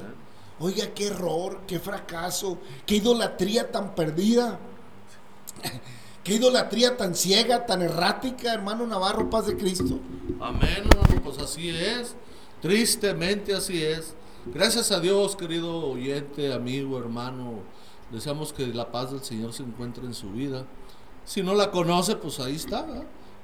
Oiga, 0.58 0.94
qué 0.94 1.08
error, 1.08 1.60
qué 1.66 1.78
fracaso, 1.78 2.58
qué 2.86 2.96
idolatría 2.96 3.70
tan 3.70 3.94
perdida. 3.94 4.58
Qué 6.26 6.34
idolatría 6.34 6.96
tan 6.96 7.14
ciega, 7.14 7.66
tan 7.66 7.82
errática, 7.82 8.52
hermano 8.52 8.84
Navarro, 8.84 9.30
paz 9.30 9.46
de 9.46 9.56
Cristo. 9.56 10.00
Amén, 10.40 10.82
pues 11.22 11.38
así 11.38 11.68
es. 11.68 12.16
Tristemente 12.66 13.54
así 13.54 13.80
es. 13.80 14.16
Gracias 14.52 14.90
a 14.90 14.98
Dios, 14.98 15.36
querido 15.36 15.86
oyente, 15.86 16.52
amigo, 16.52 16.98
hermano. 16.98 17.60
Deseamos 18.10 18.52
que 18.52 18.66
la 18.66 18.90
paz 18.90 19.12
del 19.12 19.22
Señor 19.22 19.52
se 19.52 19.62
encuentre 19.62 20.04
en 20.04 20.14
su 20.14 20.32
vida. 20.32 20.64
Si 21.24 21.44
no 21.44 21.54
la 21.54 21.70
conoce, 21.70 22.16
pues 22.16 22.40
ahí 22.40 22.56
está. 22.56 22.84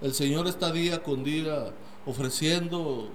El 0.01 0.13
Señor 0.13 0.49
está 0.49 0.73
día 0.73 1.05
con 1.05 1.23
día 1.23 1.73
ofreciendo, 2.05 3.11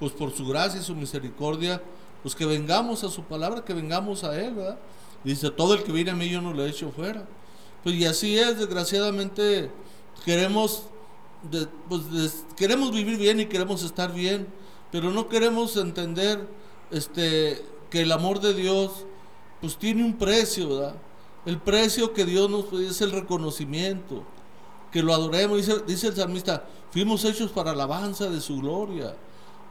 pues 0.00 0.10
por 0.10 0.32
su 0.32 0.48
gracia 0.48 0.80
y 0.80 0.82
su 0.82 0.96
misericordia, 0.96 1.80
pues 2.24 2.34
que 2.34 2.44
vengamos 2.44 3.04
a 3.04 3.08
su 3.08 3.22
palabra, 3.22 3.64
que 3.64 3.72
vengamos 3.72 4.24
a 4.24 4.36
Él, 4.36 4.54
¿verdad? 4.54 4.80
Dice, 5.22 5.48
todo 5.52 5.74
el 5.74 5.84
que 5.84 5.92
viene 5.92 6.10
a 6.10 6.16
mí 6.16 6.28
yo 6.28 6.42
no 6.42 6.52
lo 6.52 6.66
echo 6.66 6.90
fuera. 6.90 7.24
Pues 7.84 7.94
y 7.94 8.04
así 8.04 8.36
es, 8.36 8.58
desgraciadamente 8.58 9.70
queremos 10.24 10.88
pues, 11.88 12.44
queremos 12.56 12.92
vivir 12.92 13.16
bien 13.16 13.40
y 13.40 13.46
queremos 13.46 13.82
estar 13.82 14.12
bien, 14.12 14.46
pero 14.92 15.10
no 15.10 15.28
queremos 15.28 15.76
entender 15.76 16.46
este 16.92 17.64
que 17.90 18.02
el 18.02 18.12
amor 18.12 18.40
de 18.40 18.54
Dios 18.54 19.06
pues 19.60 19.76
tiene 19.76 20.04
un 20.04 20.16
precio, 20.16 20.68
¿verdad? 20.68 20.94
El 21.44 21.58
precio 21.58 22.12
que 22.12 22.24
Dios 22.24 22.48
nos 22.48 22.66
pide 22.66 22.88
es 22.88 23.00
el 23.00 23.10
reconocimiento, 23.10 24.22
que 24.92 25.02
lo 25.02 25.12
adoremos, 25.12 25.56
dice, 25.56 25.82
dice 25.86 26.08
el 26.08 26.14
salmista, 26.14 26.64
fuimos 26.90 27.24
hechos 27.24 27.50
para 27.50 27.72
alabanza 27.72 28.30
de 28.30 28.40
su 28.40 28.60
gloria. 28.60 29.16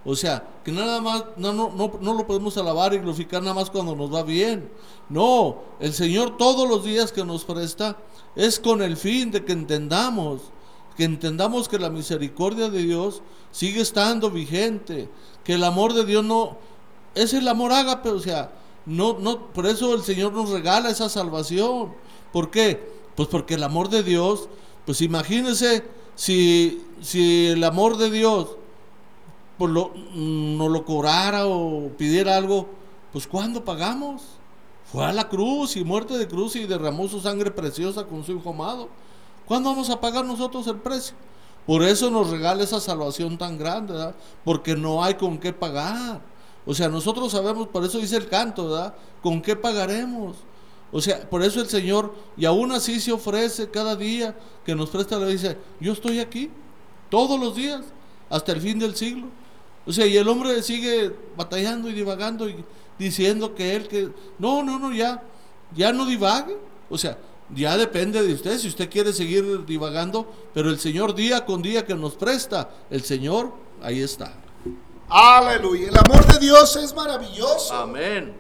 O 0.04 0.16
sea, 0.16 0.48
que 0.64 0.72
nada 0.72 1.00
más, 1.00 1.26
no, 1.38 1.54
no, 1.54 1.70
no, 1.70 1.92
no 2.02 2.14
lo 2.14 2.26
podemos 2.26 2.58
alabar 2.58 2.94
y 2.94 2.98
glorificar 2.98 3.42
nada 3.42 3.54
más 3.54 3.70
cuando 3.70 3.96
nos 3.96 4.14
va 4.14 4.24
bien. 4.24 4.72
No, 5.10 5.60
el 5.80 5.94
Señor 5.94 6.38
todos 6.38 6.68
los 6.68 6.84
días 6.84 7.12
que 7.12 7.24
nos 7.24 7.46
presta 7.46 7.98
es 8.36 8.60
con 8.60 8.82
el 8.82 8.98
fin 8.98 9.30
de 9.30 9.46
que 9.46 9.52
entendamos, 9.52 10.42
que 11.02 11.06
entendamos 11.06 11.68
que 11.68 11.80
la 11.80 11.90
misericordia 11.90 12.70
de 12.70 12.84
Dios 12.84 13.24
sigue 13.50 13.82
estando 13.82 14.30
vigente, 14.30 15.10
que 15.44 15.56
el 15.56 15.64
amor 15.64 15.96
de 15.96 16.06
Dios 16.06 16.24
no, 16.24 16.60
es 17.16 17.34
el 17.34 17.48
amor 17.48 17.72
ágape, 17.72 18.10
o 18.10 18.20
sea, 18.20 18.52
no, 18.86 19.18
no, 19.18 19.48
por 19.48 19.66
eso 19.66 19.96
el 19.96 20.04
Señor 20.04 20.32
nos 20.32 20.52
regala 20.52 20.92
esa 20.92 21.10
salvación. 21.10 21.92
¿Por 22.32 22.52
qué? 22.52 22.88
Pues 23.16 23.28
porque 23.30 23.56
el 23.56 23.64
amor 23.64 23.90
de 23.90 24.04
Dios, 24.04 24.48
pues 24.86 25.02
imagínense 25.02 25.84
si, 26.14 26.84
si 27.02 27.48
el 27.48 27.64
amor 27.64 27.98
de 27.98 28.12
Dios 28.12 28.50
pues 29.58 29.72
lo, 29.72 29.88
mm, 30.14 30.56
nos 30.56 30.70
lo 30.70 30.86
cobrara 30.86 31.48
o 31.48 31.90
pidiera 31.98 32.38
algo, 32.38 32.70
pues 33.12 33.26
¿cuándo 33.26 33.66
pagamos? 33.66 34.22
Fue 34.86 35.04
a 35.04 35.12
la 35.14 35.30
cruz 35.30 35.78
y 35.78 35.84
muerte 35.84 36.20
de 36.20 36.28
cruz 36.28 36.56
y 36.56 36.68
derramó 36.68 37.08
su 37.08 37.20
sangre 37.22 37.50
preciosa 37.50 38.06
con 38.06 38.24
su 38.24 38.34
hijo 38.34 38.52
amado. 38.52 38.88
¿Cuándo 39.52 39.70
vamos 39.70 39.90
a 39.90 40.00
pagar 40.00 40.24
nosotros 40.24 40.66
el 40.68 40.78
precio? 40.78 41.14
Por 41.68 41.84
eso 41.84 42.10
nos 42.10 42.30
regala 42.30 42.64
esa 42.64 42.80
salvación 42.80 43.38
tan 43.38 43.58
grande, 43.58 43.92
¿verdad? 43.92 44.16
Porque 44.46 44.78
no 44.78 45.04
hay 45.04 45.16
con 45.16 45.38
qué 45.38 45.52
pagar. 45.52 46.22
O 46.66 46.74
sea, 46.74 46.88
nosotros 46.88 47.34
sabemos, 47.34 47.68
por 47.68 47.84
eso 47.84 47.98
dice 47.98 48.16
el 48.16 48.30
canto, 48.30 48.70
¿verdad? 48.70 48.96
¿Con 49.22 49.42
qué 49.42 49.58
pagaremos? 49.58 50.38
O 50.90 51.02
sea, 51.02 51.30
por 51.30 51.44
eso 51.44 51.60
el 51.60 51.68
Señor, 51.68 52.16
y 52.38 52.46
aún 52.46 52.72
así 52.72 53.02
se 53.02 53.12
ofrece 53.12 53.70
cada 53.70 53.98
día 53.98 54.38
que 54.64 54.74
nos 54.74 54.90
presta, 54.90 55.20
le 55.20 55.28
dice, 55.28 55.58
yo 55.82 55.92
estoy 55.92 56.22
aquí, 56.22 56.50
todos 57.10 57.38
los 57.38 57.54
días, 57.54 57.82
hasta 58.30 58.54
el 58.54 58.62
fin 58.62 58.80
del 58.80 58.96
siglo. 58.96 59.28
O 59.86 59.92
sea, 59.92 60.06
y 60.06 60.16
el 60.16 60.30
hombre 60.30 60.64
sigue 60.64 61.14
batallando 61.36 61.90
y 61.90 61.94
divagando 61.94 62.48
y 62.48 62.64
diciendo 62.98 63.54
que 63.54 63.76
él, 63.76 63.90
que, 63.90 64.12
no, 64.40 64.64
no, 64.64 64.80
no, 64.80 64.94
ya, 64.94 65.22
ya 65.76 65.92
no 65.92 66.06
divague. 66.06 66.56
O 66.90 66.98
sea, 66.98 67.18
ya 67.56 67.78
depende 67.78 68.22
de 68.22 68.34
usted 68.34 68.58
si 68.58 68.68
usted 68.68 68.90
quiere 68.90 69.14
seguir 69.14 69.66
divagando, 69.66 70.32
pero 70.54 70.70
el 70.70 70.80
Señor 70.80 71.14
día 71.16 71.46
con 71.46 71.62
día 71.62 71.86
que 71.86 71.96
nos 71.96 72.16
presta, 72.16 72.70
el 72.90 73.04
Señor, 73.04 73.54
ahí 73.82 74.02
está. 74.02 74.34
Aleluya. 75.10 75.90
El 75.90 75.98
amor 75.98 76.26
de 76.26 76.40
Dios 76.40 76.76
es 76.78 76.96
maravilloso. 76.96 77.74
Amén. 77.74 78.34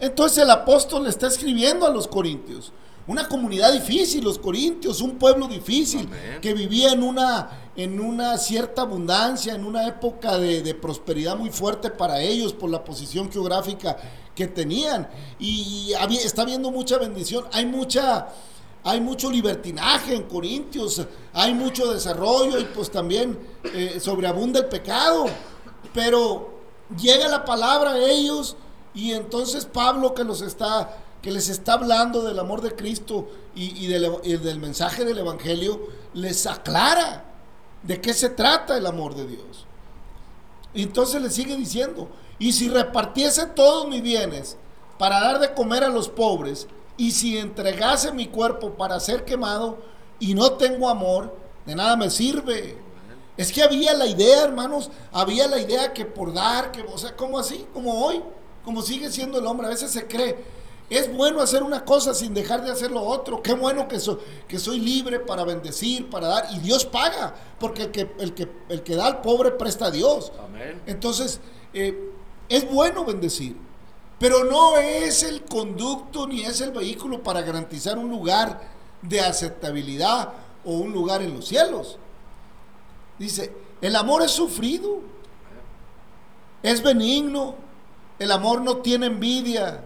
Entonces 0.00 0.38
el 0.38 0.50
apóstol 0.50 1.04
le 1.04 1.10
está 1.10 1.26
escribiendo 1.26 1.86
a 1.86 1.90
los 1.90 2.08
corintios. 2.08 2.72
Una 3.06 3.26
comunidad 3.26 3.72
difícil, 3.72 4.22
los 4.22 4.38
corintios, 4.38 5.00
un 5.00 5.18
pueblo 5.18 5.48
difícil, 5.48 6.06
Amén. 6.06 6.40
que 6.42 6.52
vivía 6.52 6.92
en 6.92 7.02
una, 7.02 7.70
en 7.74 8.00
una 8.00 8.36
cierta 8.36 8.82
abundancia, 8.82 9.54
en 9.54 9.64
una 9.64 9.86
época 9.88 10.36
de, 10.38 10.62
de 10.62 10.74
prosperidad 10.74 11.36
muy 11.36 11.50
fuerte 11.50 11.90
para 11.90 12.20
ellos 12.20 12.52
por 12.52 12.68
la 12.68 12.84
posición 12.84 13.32
geográfica 13.32 13.96
que 14.38 14.46
tenían. 14.46 15.08
Y 15.40 15.92
está 16.22 16.42
habiendo 16.42 16.70
mucha 16.70 16.96
bendición. 16.96 17.44
Hay 17.52 17.66
mucha, 17.66 18.28
hay 18.84 19.00
mucho 19.00 19.32
libertinaje 19.32 20.14
en 20.14 20.22
Corintios, 20.22 21.04
hay 21.32 21.52
mucho 21.54 21.92
desarrollo 21.92 22.56
y 22.60 22.64
pues 22.66 22.88
también 22.88 23.36
eh, 23.64 23.98
sobreabunda 24.00 24.60
el 24.60 24.66
pecado. 24.66 25.26
Pero 25.92 26.60
llega 26.96 27.26
la 27.26 27.44
palabra 27.44 27.94
a 27.94 27.98
ellos 27.98 28.56
y 28.94 29.10
entonces 29.10 29.64
Pablo 29.64 30.14
que 30.14 30.22
los 30.22 30.40
está 30.40 31.02
que 31.20 31.32
les 31.32 31.48
está 31.48 31.72
hablando 31.72 32.22
del 32.22 32.38
amor 32.38 32.60
de 32.60 32.76
Cristo 32.76 33.28
y, 33.56 33.88
del, 33.88 34.60
mensaje 34.60 35.04
del 35.04 35.18
Evangelio, 35.18 35.80
les 36.14 36.46
aclara 36.46 37.24
de 37.82 38.00
qué 38.00 38.14
se 38.14 38.28
trata 38.28 38.78
el 38.78 38.86
amor 38.86 39.16
de 39.16 39.26
Dios. 39.26 39.66
Y 40.74 40.84
entonces 40.84 41.20
le 41.20 41.28
sigue 41.28 41.56
diciendo, 41.56 42.08
y 42.38 42.52
si 42.52 42.68
repartiese 42.68 43.46
todos 43.46 43.88
mis 43.88 44.02
bienes 44.02 44.56
para 44.98 45.20
dar 45.20 45.38
de 45.40 45.54
comer 45.54 45.84
a 45.84 45.88
los 45.88 46.08
pobres, 46.08 46.66
y 46.96 47.12
si 47.12 47.38
entregase 47.38 48.12
mi 48.12 48.26
cuerpo 48.26 48.70
para 48.72 48.98
ser 49.00 49.24
quemado, 49.24 49.78
y 50.18 50.34
no 50.34 50.52
tengo 50.54 50.88
amor, 50.88 51.36
de 51.64 51.74
nada 51.76 51.96
me 51.96 52.10
sirve. 52.10 52.76
Es 53.36 53.52
que 53.52 53.62
había 53.62 53.94
la 53.94 54.06
idea, 54.06 54.42
hermanos, 54.42 54.90
había 55.12 55.46
la 55.46 55.60
idea 55.60 55.92
que 55.92 56.04
por 56.04 56.34
dar, 56.34 56.72
que, 56.72 56.82
o 56.82 56.98
sea, 56.98 57.14
como 57.14 57.38
así, 57.38 57.66
como 57.72 58.04
hoy, 58.04 58.20
como 58.64 58.82
sigue 58.82 59.12
siendo 59.12 59.38
el 59.38 59.46
hombre, 59.46 59.68
a 59.68 59.70
veces 59.70 59.92
se 59.92 60.08
cree, 60.08 60.36
es 60.90 61.14
bueno 61.14 61.40
hacer 61.40 61.62
una 61.62 61.84
cosa 61.84 62.14
sin 62.14 62.34
dejar 62.34 62.64
de 62.64 62.72
hacer 62.72 62.90
lo 62.90 63.02
otro, 63.02 63.40
qué 63.42 63.52
bueno 63.52 63.86
que, 63.86 64.00
so- 64.00 64.18
que 64.48 64.58
soy 64.58 64.80
libre 64.80 65.20
para 65.20 65.44
bendecir, 65.44 66.10
para 66.10 66.26
dar, 66.26 66.46
y 66.50 66.58
Dios 66.58 66.84
paga, 66.84 67.32
porque 67.60 67.82
el 67.84 67.90
que, 67.92 68.10
el 68.18 68.34
que, 68.34 68.48
el 68.70 68.82
que 68.82 68.96
da 68.96 69.06
al 69.06 69.20
pobre 69.20 69.52
presta 69.52 69.86
a 69.86 69.90
Dios. 69.92 70.32
Amén. 70.42 70.82
Entonces, 70.86 71.40
eh, 71.74 72.10
es 72.48 72.70
bueno 72.70 73.04
bendecir, 73.04 73.56
pero 74.18 74.44
no 74.44 74.76
es 74.76 75.22
el 75.22 75.44
conducto 75.44 76.26
ni 76.26 76.42
es 76.42 76.60
el 76.60 76.72
vehículo 76.72 77.22
para 77.22 77.42
garantizar 77.42 77.98
un 77.98 78.10
lugar 78.10 78.60
de 79.02 79.20
aceptabilidad 79.20 80.32
o 80.64 80.72
un 80.72 80.92
lugar 80.92 81.22
en 81.22 81.34
los 81.34 81.46
cielos. 81.46 81.98
Dice, 83.18 83.54
el 83.80 83.94
amor 83.96 84.22
es 84.22 84.30
sufrido, 84.30 85.00
es 86.62 86.82
benigno, 86.82 87.54
el 88.18 88.32
amor 88.32 88.60
no 88.60 88.78
tiene 88.78 89.06
envidia, 89.06 89.84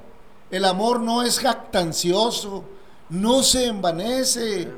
el 0.51 0.65
amor 0.65 1.01
no 1.01 1.23
es 1.23 1.39
jactancioso, 1.39 2.65
no 3.09 3.43
se 3.43 3.67
envanece, 3.67 4.71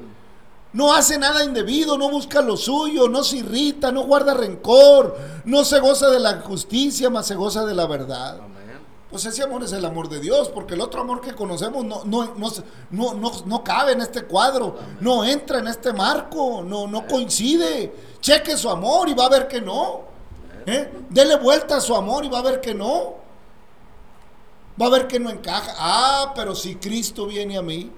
no 0.74 0.92
hace 0.92 1.18
nada 1.18 1.44
indebido, 1.44 1.96
no 1.96 2.10
busca 2.10 2.42
lo 2.42 2.56
suyo, 2.56 3.08
no 3.08 3.22
se 3.22 3.38
irrita, 3.38 3.92
no 3.92 4.02
guarda 4.02 4.34
rencor, 4.34 5.16
no 5.44 5.64
se 5.64 5.78
goza 5.78 6.10
de 6.10 6.18
la 6.18 6.40
justicia, 6.40 7.08
mas 7.10 7.28
se 7.28 7.36
goza 7.36 7.64
de 7.64 7.74
la 7.74 7.86
verdad. 7.86 8.40
Amén. 8.40 8.54
Pues 9.08 9.24
ese 9.24 9.44
amor 9.44 9.62
es 9.62 9.72
el 9.72 9.84
amor 9.84 10.08
de 10.08 10.18
Dios, 10.18 10.48
porque 10.48 10.74
el 10.74 10.80
otro 10.80 11.02
amor 11.02 11.20
que 11.20 11.32
conocemos 11.32 11.84
no, 11.84 12.04
no, 12.04 12.34
no, 12.34 12.52
no, 12.90 13.14
no, 13.14 13.32
no 13.46 13.62
cabe 13.62 13.92
en 13.92 14.00
este 14.00 14.24
cuadro, 14.24 14.76
no 14.98 15.24
entra 15.24 15.60
en 15.60 15.68
este 15.68 15.92
marco, 15.92 16.64
no, 16.66 16.88
no 16.88 17.06
coincide. 17.06 17.94
Cheque 18.20 18.56
su 18.56 18.68
amor 18.68 19.08
y 19.08 19.14
va 19.14 19.26
a 19.26 19.28
ver 19.28 19.46
que 19.46 19.60
no. 19.60 20.00
¿eh? 20.66 20.90
Dele 21.08 21.36
vuelta 21.36 21.76
a 21.76 21.80
su 21.80 21.94
amor 21.94 22.24
y 22.24 22.28
va 22.28 22.40
a 22.40 22.42
ver 22.42 22.60
que 22.60 22.74
no. 22.74 23.14
Va 24.82 24.86
a 24.86 24.90
ver 24.90 25.06
que 25.06 25.20
no 25.20 25.30
encaja. 25.30 25.72
Ah, 25.78 26.32
pero 26.34 26.56
si 26.56 26.74
Cristo 26.74 27.26
viene 27.26 27.56
a 27.56 27.62
mí, 27.62 27.92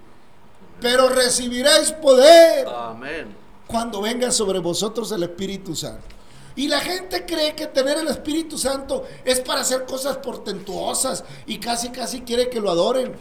pero 0.81 1.09
recibiréis 1.09 1.93
poder 1.93 2.67
Amén. 2.69 3.35
cuando 3.67 4.01
venga 4.03 4.31
sobre 4.31 4.59
vosotros 4.59 5.11
el 5.13 5.23
Espíritu 5.23 5.75
Santo. 5.75 6.17
Y 6.57 6.69
la 6.69 6.81
gente 6.81 7.27
cree 7.27 7.55
que 7.55 7.67
tener 7.67 7.99
el 7.99 8.09
Espíritu 8.09 8.57
Santo 8.57 9.05
es 9.25 9.41
para 9.41 9.61
hacer 9.61 9.85
cosas 9.85 10.17
portentuosas 10.17 11.23
y 11.47 11.59
casi 11.59 11.91
casi 11.91 12.23
quiere 12.23 12.49
que 12.49 12.61
lo 12.61 12.71
adoren. 12.71 13.15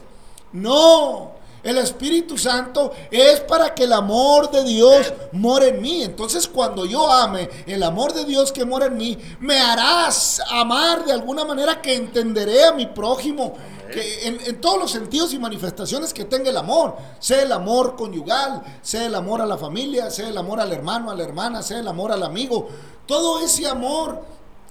No, 0.53 1.33
el 1.65 1.79
Espíritu 1.79 2.37
Santo 2.37 2.93
es 3.09 3.39
para 3.39 3.73
que 3.73 3.85
el 3.85 3.93
amor 3.93 4.51
de 4.51 4.63
Dios 4.63 5.11
more 5.31 5.69
en 5.69 5.81
mí. 5.81 6.03
Entonces 6.03 6.47
cuando 6.47 6.85
yo 6.85 7.11
ame 7.11 7.49
el 7.65 7.81
amor 7.81 8.13
de 8.13 8.23
Dios 8.23 8.51
que 8.51 8.63
mora 8.63 8.85
en 8.85 8.95
mí, 8.95 9.17
me 9.39 9.59
harás 9.59 10.39
amar 10.51 11.03
de 11.03 11.11
alguna 11.11 11.43
manera 11.43 11.81
que 11.81 11.95
entenderé 11.95 12.65
a 12.65 12.71
mi 12.71 12.85
prójimo. 12.85 13.55
Que 13.91 14.27
en, 14.27 14.61
todos 14.61 14.79
los 14.79 14.91
sentidos 14.91 15.33
y 15.33 15.39
manifestaciones 15.39 16.13
que 16.13 16.25
tenga 16.25 16.49
el 16.49 16.57
amor, 16.57 16.95
sea 17.19 17.41
el 17.41 17.51
amor 17.51 17.95
conyugal, 17.95 18.63
sea 18.81 19.05
el 19.05 19.15
amor 19.15 19.41
a 19.41 19.45
la 19.45 19.57
familia, 19.57 20.09
sea 20.09 20.29
el 20.29 20.37
amor 20.37 20.59
al 20.59 20.71
hermano, 20.71 21.11
a 21.11 21.15
la 21.15 21.23
hermana, 21.23 21.61
sea 21.61 21.79
el 21.79 21.87
amor 21.87 22.11
al 22.11 22.23
amigo, 22.23 22.67
todo 23.05 23.39
ese 23.39 23.67
amor 23.67 24.23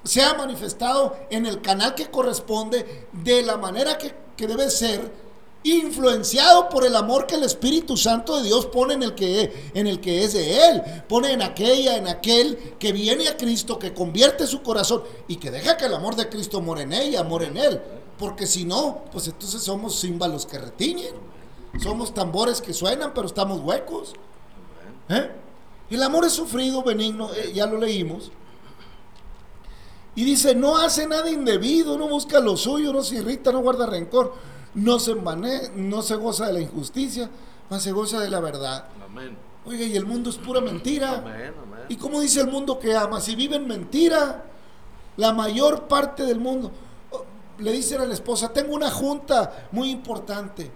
se 0.05 0.22
ha 0.22 0.35
manifestado 0.35 1.16
en 1.31 1.46
el 1.46 1.62
canal 1.62 1.94
que 1.94 2.11
corresponde 2.11 3.07
de 3.12 3.42
la 3.42 3.57
manera 3.57 3.96
que, 3.96 4.14
que 4.37 4.46
debe 4.46 4.68
ser 4.70 5.24
influenciado 5.64 6.68
por 6.68 6.85
el 6.85 6.94
amor 6.94 7.27
que 7.27 7.37
el 7.37 7.42
Espíritu 7.42 7.96
Santo 7.96 8.37
de 8.37 8.44
Dios 8.44 8.66
pone 8.66 8.94
en 8.94 9.03
el 9.03 9.14
que 9.14 9.70
en 9.72 9.87
el 9.87 9.98
que 9.98 10.22
es 10.22 10.35
de 10.35 10.68
él, 10.68 10.83
pone 11.09 11.33
en 11.33 11.40
aquella, 11.40 11.96
en 11.96 12.07
aquel 12.07 12.74
que 12.79 12.92
viene 12.92 13.29
a 13.29 13.37
Cristo, 13.37 13.79
que 13.79 13.94
convierte 13.94 14.46
su 14.46 14.62
corazón 14.62 15.03
y 15.27 15.37
que 15.37 15.50
deja 15.50 15.77
que 15.77 15.87
el 15.87 15.94
amor 15.94 16.16
de 16.16 16.29
Cristo 16.29 16.61
more 16.61 16.83
en 16.83 16.92
ella, 16.92 17.22
more 17.22 17.46
en 17.46 17.57
él, 17.57 17.81
porque 18.18 18.46
si 18.46 18.64
no, 18.64 19.03
pues 19.12 19.27
entonces 19.29 19.62
somos 19.62 20.00
címbalos 20.00 20.46
que 20.46 20.59
retiñen. 20.59 21.14
Somos 21.83 22.14
tambores 22.14 22.61
que 22.61 22.72
suenan, 22.72 23.12
pero 23.14 23.27
estamos 23.27 23.61
huecos. 23.61 24.14
¿Eh? 25.09 25.31
El 25.90 26.03
amor 26.03 26.24
es 26.24 26.33
sufrido, 26.33 26.83
benigno, 26.83 27.31
eh, 27.35 27.53
ya 27.53 27.66
lo 27.66 27.79
leímos. 27.79 28.31
Y 30.14 30.24
dice, 30.24 30.55
no 30.55 30.77
hace 30.77 31.07
nada 31.09 31.29
indebido, 31.29 31.98
no 31.98 32.09
busca 32.09 32.38
lo 32.38 32.57
suyo, 32.57 32.92
no 32.92 33.03
se 33.03 33.16
irrita, 33.16 33.50
no 33.50 33.61
guarda 33.61 33.87
rencor, 33.87 34.35
no 34.74 35.00
se 35.00 35.12
envane- 35.12 35.72
no 35.74 36.03
se 36.03 36.14
goza 36.14 36.46
de 36.46 36.53
la 36.53 36.61
injusticia, 36.61 37.29
mas 37.68 37.83
se 37.83 37.90
goza 37.90 38.20
de 38.20 38.31
la 38.31 38.38
verdad. 38.38 38.87
Amén. 39.05 39.37
Oiga, 39.66 39.85
y 39.85 39.96
el 39.96 40.07
mundo 40.07 40.31
es 40.31 40.37
pura 40.37 40.61
mentira. 40.61 41.18
Amén. 41.18 41.53
Amén. 41.61 41.81
¿Y 41.88 41.96
cómo 41.96 42.20
dice 42.20 42.40
el 42.40 42.48
mundo 42.48 42.79
que 42.79 42.94
ama? 42.96 43.20
Si 43.20 43.35
vive 43.35 43.57
en 43.57 43.66
mentira, 43.66 44.44
la 45.16 45.33
mayor 45.33 45.88
parte 45.88 46.24
del 46.24 46.38
mundo. 46.38 46.70
Le 47.59 47.73
dicen 47.73 48.01
a 48.01 48.05
la 48.05 48.14
esposa, 48.14 48.53
tengo 48.53 48.75
una 48.75 48.90
junta 48.90 49.69
muy 49.73 49.90
importante. 49.90 50.71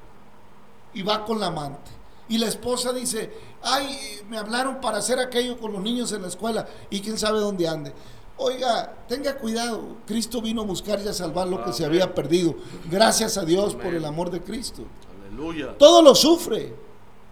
Y 0.95 1.03
va 1.03 1.25
con 1.25 1.39
la 1.41 1.47
amante. 1.47 1.91
Y 2.29 2.39
la 2.39 2.47
esposa 2.47 2.93
dice, 2.93 3.33
ay, 3.63 4.21
me 4.29 4.39
hablaron 4.39 4.81
para 4.81 4.99
hacer 4.99 5.19
aquello 5.19 5.59
con 5.59 5.73
los 5.73 5.83
niños 5.83 6.13
en 6.13 6.23
la 6.23 6.29
escuela 6.29 6.67
y 6.91 7.01
quién 7.01 7.19
sabe 7.19 7.41
dónde 7.41 7.67
ande. 7.67 7.93
Oiga, 8.37 8.95
tenga 9.09 9.37
cuidado, 9.37 9.97
Cristo 10.07 10.41
vino 10.41 10.63
a 10.63 10.65
buscar 10.65 11.01
y 11.01 11.09
a 11.09 11.13
salvar 11.13 11.49
lo 11.49 11.65
que 11.65 11.73
se 11.73 11.85
había 11.85 12.15
perdido. 12.15 12.55
Gracias 12.91 13.37
a 13.37 13.45
Dios 13.45 13.75
por 13.75 13.95
el 13.95 14.05
amor 14.05 14.31
de 14.31 14.43
Cristo. 14.43 14.83
Aleluya. 15.27 15.77
Todo 15.77 16.03
lo 16.03 16.15
sufre, 16.15 16.75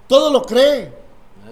todo 0.09 0.31
lo 0.31 0.43
cree, 0.43 0.93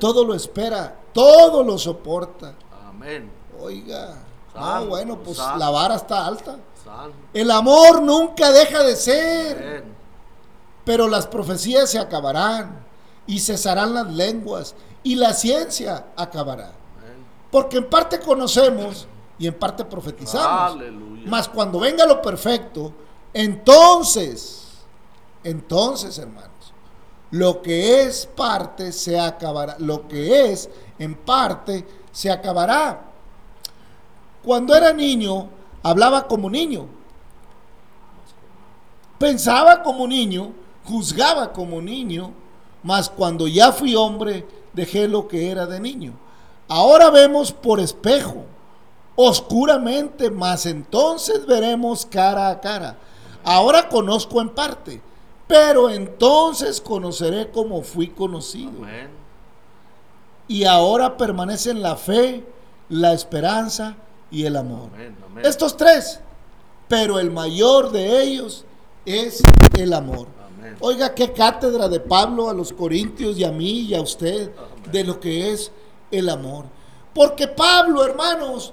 todo 0.01 0.25
lo 0.25 0.35
espera, 0.35 0.99
todo 1.13 1.63
lo 1.63 1.79
soporta. 1.79 2.55
Amén. 2.89 3.31
Oiga, 3.61 4.17
no, 4.55 4.61
Santo, 4.61 4.89
bueno, 4.89 5.19
pues 5.19 5.39
la 5.39 5.71
vara 5.71 5.97
está 5.97 6.27
alta. 6.27 6.57
Santo. 6.85 7.17
El 7.33 7.51
amor 7.51 8.03
nunca 8.03 8.53
deja 8.53 8.83
de 8.83 8.97
ser, 8.97 9.85
pero 10.85 11.09
las 11.09 11.27
profecías 11.27 11.91
se 11.91 11.99
acabarán 11.99 12.85
y 13.27 13.41
cesarán 13.41 13.95
las 13.95 14.13
lenguas 14.13 14.75
y 15.03 15.15
la 15.17 15.33
ciencia 15.33 16.07
acabará. 16.17 16.73
Porque 17.51 17.77
en 17.77 17.89
parte 17.89 18.19
conocemos 18.19 19.07
y 19.39 19.47
en 19.47 19.55
parte 19.55 19.85
profetizamos. 19.85 20.73
Aleluya. 20.73 21.23
Mas 21.27 21.49
cuando 21.49 21.79
venga 21.79 22.05
lo 22.05 22.21
perfecto, 22.21 22.93
entonces, 23.33 24.85
entonces, 25.43 26.19
hermanos, 26.19 26.51
lo 27.31 27.63
que 27.63 28.03
es 28.03 28.27
parte 28.27 28.93
se 28.93 29.19
acabará. 29.19 29.77
Lo 29.79 30.07
que 30.07 30.53
es 30.53 30.69
en 30.99 31.15
parte 31.15 31.87
se 32.13 32.31
acabará. 32.31 33.11
Cuando 34.45 34.75
era 34.75 34.93
niño, 34.93 35.49
hablaba 35.85 36.27
como 36.27 36.51
niño. 36.51 36.87
Pensaba 39.19 39.85
como 39.85 40.09
niño, 40.09 40.53
juzgaba 40.85 41.53
como 41.53 41.81
niño, 41.81 42.33
mas 42.83 43.09
cuando 43.09 43.47
ya 43.47 43.71
fui 43.71 43.95
hombre, 43.95 44.45
dejé 44.73 45.07
lo 45.07 45.29
que 45.29 45.51
era 45.51 45.67
de 45.67 45.79
niño. 45.79 46.15
Ahora 46.67 47.11
vemos 47.11 47.53
por 47.53 47.79
espejo, 47.79 48.45
oscuramente, 49.15 50.31
mas 50.31 50.67
entonces 50.67 51.47
veremos 51.47 52.05
cara 52.07 52.49
a 52.49 52.61
cara. 52.61 52.97
Ahora 53.45 53.89
conozco 53.89 54.41
en 54.41 54.49
parte, 54.49 55.01
pero 55.47 55.91
entonces 55.91 56.81
conoceré 56.81 57.51
como 57.51 57.83
fui 57.83 58.09
conocido. 58.09 58.73
Amén. 58.79 59.11
Y 60.49 60.65
ahora 60.65 61.17
permanecen 61.17 61.83
la 61.83 61.97
fe, 61.97 62.45
la 62.89 63.13
esperanza 63.13 63.97
y 64.35 64.45
el 64.45 64.57
amor. 64.57 64.91
Amén. 64.93 65.17
Amén. 65.25 65.47
Estos 65.47 65.77
tres, 65.77 66.21
pero 66.89 67.19
el 67.21 67.31
mayor 67.31 67.93
de 67.93 68.23
ellos 68.23 68.65
es 69.07 69.43
el 69.79 69.93
amor. 69.93 70.27
Amén. 70.59 70.77
Oiga, 70.81 71.15
qué 71.15 71.33
cátedra 71.33 71.89
de 71.89 72.01
Pablo 72.01 72.51
a 72.51 72.53
los 72.53 72.73
corintios 72.73 73.39
y 73.39 73.45
a 73.45 73.53
mí 73.53 73.83
y 73.83 73.95
a 73.95 74.03
usted 74.03 74.51
de 74.91 75.05
lo 75.05 75.21
que 75.21 75.53
es 75.53 75.71
el 76.11 76.29
amor. 76.29 76.67
Porque 77.15 77.47
Pablo, 77.47 78.05
hermanos, 78.05 78.73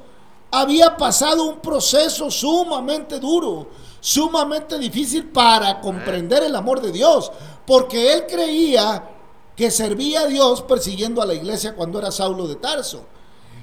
había 0.50 0.98
pasado 0.98 1.44
un 1.44 1.60
proceso 1.60 2.32
sumamente 2.32 3.20
duro, 3.20 3.70
sumamente 4.00 4.80
difícil 4.80 5.30
para 5.30 5.80
comprender 5.80 6.44
el 6.44 6.56
amor 6.56 6.82
de 6.82 6.92
Dios, 6.92 7.32
porque 7.68 8.14
él 8.14 8.26
creía 8.28 9.10
que 9.56 9.70
servía 9.70 10.22
a 10.22 10.28
Dios 10.28 10.64
persiguiendo 10.64 11.22
a 11.22 11.26
la 11.26 11.36
iglesia 11.36 11.76
cuando 11.76 12.00
era 12.00 12.12
Saulo 12.12 12.48
de 12.48 12.56
Tarso. 12.56 13.06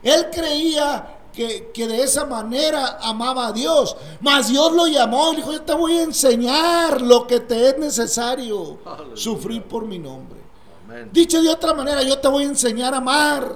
Él 0.02 0.28
creía 0.32 1.17
que, 1.32 1.70
que 1.72 1.86
de 1.86 2.02
esa 2.02 2.24
manera 2.26 2.98
amaba 3.00 3.48
a 3.48 3.52
Dios, 3.52 3.96
mas 4.20 4.48
Dios 4.48 4.72
lo 4.72 4.86
llamó 4.86 5.32
y 5.32 5.36
dijo, 5.36 5.52
yo 5.52 5.62
te 5.62 5.74
voy 5.74 5.98
a 5.98 6.02
enseñar 6.02 7.00
lo 7.00 7.26
que 7.26 7.40
te 7.40 7.68
es 7.68 7.78
necesario 7.78 8.78
Aleluya. 8.84 9.16
sufrir 9.16 9.62
por 9.64 9.86
mi 9.86 9.98
nombre. 9.98 10.38
Amén. 10.84 11.10
Dicho 11.12 11.40
de 11.42 11.48
otra 11.48 11.74
manera, 11.74 12.02
yo 12.02 12.18
te 12.18 12.28
voy 12.28 12.44
a 12.44 12.46
enseñar 12.48 12.94
a 12.94 12.98
amar. 12.98 13.52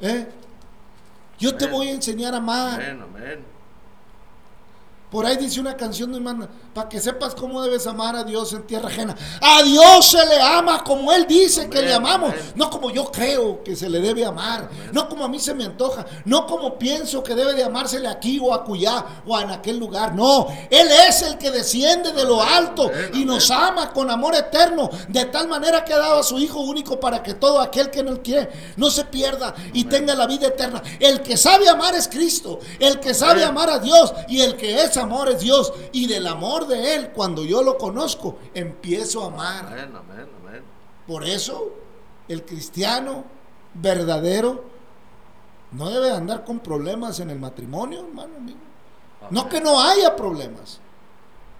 ¿eh? 0.00 0.28
Yo 1.38 1.54
te 1.56 1.66
voy 1.66 1.88
a 1.88 1.92
enseñar 1.92 2.34
a 2.34 2.38
amar. 2.38 2.74
Amén, 2.82 3.02
amén. 3.02 3.53
Por 5.14 5.24
ahí 5.24 5.36
dice 5.36 5.60
una 5.60 5.76
canción 5.76 6.10
de 6.10 6.16
hermana, 6.16 6.48
para 6.74 6.88
que 6.88 6.98
sepas 6.98 7.36
cómo 7.36 7.62
debes 7.62 7.86
amar 7.86 8.16
a 8.16 8.24
Dios 8.24 8.52
en 8.52 8.66
tierra 8.66 8.88
ajena. 8.88 9.14
A 9.40 9.62
Dios 9.62 10.10
se 10.10 10.26
le 10.26 10.40
ama 10.40 10.82
como 10.82 11.12
Él 11.12 11.24
dice 11.28 11.70
que 11.70 11.82
le 11.82 11.94
amamos, 11.94 12.32
amén. 12.32 12.52
no 12.56 12.68
como 12.68 12.90
yo 12.90 13.12
creo 13.12 13.62
que 13.62 13.76
se 13.76 13.88
le 13.88 14.00
debe 14.00 14.24
amar, 14.24 14.68
no 14.90 15.08
como 15.08 15.24
a 15.24 15.28
mí 15.28 15.38
se 15.38 15.54
me 15.54 15.66
antoja, 15.66 16.04
no 16.24 16.48
como 16.48 16.76
pienso 16.76 17.22
que 17.22 17.36
debe 17.36 17.54
de 17.54 17.62
amársele 17.62 18.08
aquí 18.08 18.40
o 18.42 18.52
acullá 18.52 19.22
o 19.24 19.38
en 19.38 19.50
aquel 19.50 19.78
lugar. 19.78 20.16
No, 20.16 20.48
Él 20.68 20.88
es 21.08 21.22
el 21.22 21.38
que 21.38 21.52
desciende 21.52 22.10
de 22.10 22.24
lo 22.24 22.42
alto 22.42 22.90
y 23.12 23.24
nos 23.24 23.52
ama 23.52 23.92
con 23.92 24.10
amor 24.10 24.34
eterno, 24.34 24.90
de 25.06 25.26
tal 25.26 25.46
manera 25.46 25.84
que 25.84 25.94
ha 25.94 25.98
dado 25.98 26.18
a 26.18 26.24
su 26.24 26.40
Hijo 26.40 26.58
único 26.58 26.98
para 26.98 27.22
que 27.22 27.34
todo 27.34 27.60
aquel 27.60 27.88
que 27.88 28.00
él 28.00 28.20
quiere 28.20 28.50
no 28.76 28.90
se 28.90 29.04
pierda 29.04 29.54
y 29.72 29.84
tenga 29.84 30.16
la 30.16 30.26
vida 30.26 30.48
eterna. 30.48 30.82
El 30.98 31.22
que 31.22 31.36
sabe 31.36 31.68
amar 31.68 31.94
es 31.94 32.08
Cristo, 32.08 32.58
el 32.80 32.98
que 32.98 33.14
sabe 33.14 33.44
amar 33.44 33.70
a 33.70 33.78
Dios 33.78 34.12
y 34.26 34.40
el 34.40 34.56
que 34.56 34.82
es 34.82 34.96
amor 34.96 35.03
es 35.28 35.40
Dios. 35.40 35.72
Y 35.92 36.06
del 36.06 36.26
amor 36.26 36.66
de 36.66 36.94
Él, 36.94 37.10
cuando 37.12 37.44
yo 37.44 37.62
lo 37.62 37.78
conozco, 37.78 38.38
empiezo 38.54 39.24
a 39.24 39.26
amar. 39.26 39.66
Amén, 39.66 39.92
amén, 39.96 40.28
amén. 40.42 40.62
Por 41.06 41.24
eso, 41.24 41.72
el 42.28 42.44
cristiano 42.44 43.24
verdadero 43.74 44.64
no 45.72 45.90
debe 45.90 46.10
andar 46.10 46.44
con 46.44 46.60
problemas 46.60 47.20
en 47.20 47.30
el 47.30 47.38
matrimonio, 47.38 48.00
hermano 48.06 48.40
mío. 48.40 48.56
No 49.30 49.48
que 49.48 49.60
no 49.60 49.80
haya 49.80 50.14
problemas, 50.16 50.80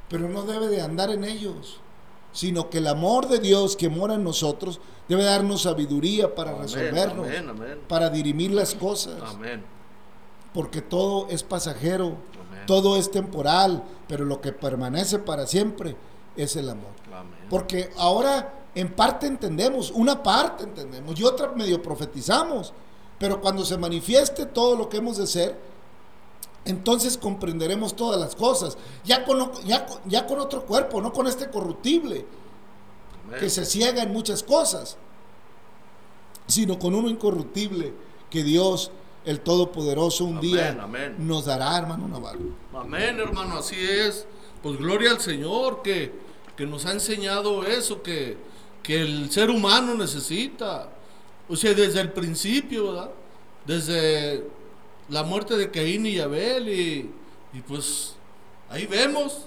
pero 0.09 0.29
no 0.29 0.43
debe 0.43 0.69
de 0.69 0.83
andar 0.83 1.11
en 1.11 1.25
ellos, 1.25 1.81
sino 2.33 2.69
que 2.71 2.79
el 2.79 2.87
amor 2.87 3.29
de 3.29 3.39
Dios 3.39 3.77
que 3.77 3.89
mora 3.89 4.15
en 4.15 4.25
nosotros 4.25 4.81
debe 5.09 5.25
darnos 5.25 5.63
sabiduría 5.63 6.35
para 6.35 6.51
Amén, 6.51 6.63
resolvernos, 6.63 7.27
Amén, 7.27 7.49
amén. 7.49 7.81
para 7.89 8.11
dirimir 8.11 8.53
las 8.53 8.75
cosas, 8.75 9.21
Amén. 9.23 9.65
porque 10.53 10.83
todo 10.83 11.27
es 11.31 11.43
pasajero, 11.43 12.07
Amén. 12.07 12.19
Todo 12.67 12.97
es 12.97 13.11
temporal, 13.11 13.83
pero 14.09 14.25
lo 14.25 14.41
que 14.41 14.53
permanece 14.53 15.19
para 15.19 15.47
siempre 15.47 15.97
es 16.37 16.57
el 16.57 16.69
amor. 16.69 16.91
Amén. 17.13 17.47
Porque 17.51 17.91
ahora 17.97 18.55
en 18.75 18.93
parte 18.93 19.27
entendemos, 19.27 19.91
una 19.93 20.23
parte 20.23 20.65
entendemos 20.65 21.19
y 21.19 21.25
otra 21.25 21.53
medio 21.53 21.81
profetizamos. 21.83 22.73
Pero 23.19 23.41
cuando 23.41 23.65
se 23.65 23.79
manifieste 23.79 24.45
todo 24.47 24.77
lo 24.77 24.89
que 24.89 24.97
hemos 24.97 25.17
de 25.17 25.27
ser, 25.29 25.57
entonces 26.65 27.17
comprenderemos 27.17 27.95
todas 27.95 28.19
las 28.21 28.35
cosas. 28.35 28.77
Ya 29.05 29.25
con, 29.25 29.41
o- 29.41 29.61
ya, 29.65 29.87
con- 29.87 30.01
ya 30.07 30.27
con 30.27 30.41
otro 30.41 30.65
cuerpo, 30.65 31.01
no 31.01 31.13
con 31.13 31.27
este 31.29 31.49
corruptible 31.51 32.27
Amén. 33.27 33.39
que 33.39 33.49
se 33.51 33.65
ciega 33.65 34.03
en 34.03 34.13
muchas 34.13 34.43
cosas, 34.43 34.97
sino 36.47 36.79
con 36.79 36.95
uno 36.95 37.09
incorruptible 37.09 37.95
que 38.31 38.43
Dios, 38.43 38.91
el 39.25 39.41
Todopoderoso, 39.41 40.25
un 40.25 40.39
Amén, 40.39 40.51
día 40.51 40.79
amén. 40.81 41.15
nos 41.19 41.47
dará, 41.47 41.77
hermano 41.79 42.09
Navarro. 42.09 42.41
Amén, 42.75 43.19
hermano, 43.19 43.59
así 43.59 43.77
es. 43.79 44.27
Pues 44.63 44.79
gloria 44.79 45.11
al 45.11 45.21
Señor 45.21 45.83
que, 45.83 46.13
que 46.57 46.67
nos 46.67 46.87
ha 46.87 46.93
enseñado 46.93 47.65
eso 47.65 48.03
que, 48.03 48.37
que 48.83 49.01
el 49.01 49.31
ser 49.31 49.51
humano 49.51 49.95
necesita. 49.95 50.89
O 51.49 51.57
sea, 51.57 51.75
desde 51.75 52.01
el 52.01 52.13
principio, 52.13 52.93
¿verdad? 52.93 53.11
Desde 53.67 54.45
la 55.09 55.23
muerte 55.23 55.57
de 55.57 55.71
Caín 55.71 56.07
y 56.07 56.19
Abel 56.19 56.69
y, 56.69 57.11
y 57.53 57.61
pues 57.67 58.15
ahí 58.71 58.87
vemos. 58.87 59.47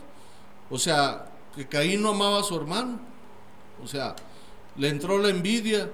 O 0.69 0.77
sea, 0.77 1.29
que 1.55 1.67
Caín 1.67 2.01
no 2.01 2.09
amaba 2.09 2.39
a 2.39 2.43
su 2.43 2.55
hermano. 2.55 2.99
O 3.83 3.87
sea, 3.87 4.15
le 4.75 4.89
entró 4.89 5.17
la 5.17 5.29
envidia. 5.29 5.89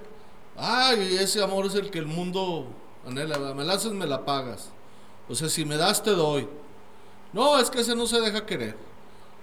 Ay, 0.56 1.16
ese 1.20 1.42
amor 1.42 1.66
es 1.66 1.74
el 1.74 1.90
que 1.90 1.98
el 1.98 2.06
mundo 2.06 2.66
¿verdad? 3.06 3.54
Me 3.54 3.64
la 3.64 3.74
haces, 3.74 3.92
me 3.92 4.06
la 4.06 4.24
pagas. 4.24 4.70
O 5.28 5.34
sea, 5.34 5.48
si 5.48 5.64
me 5.64 5.76
das, 5.76 6.02
te 6.02 6.10
doy. 6.10 6.48
No, 7.32 7.58
es 7.58 7.70
que 7.70 7.80
ese 7.80 7.96
no 7.96 8.06
se 8.06 8.20
deja 8.20 8.46
querer. 8.46 8.76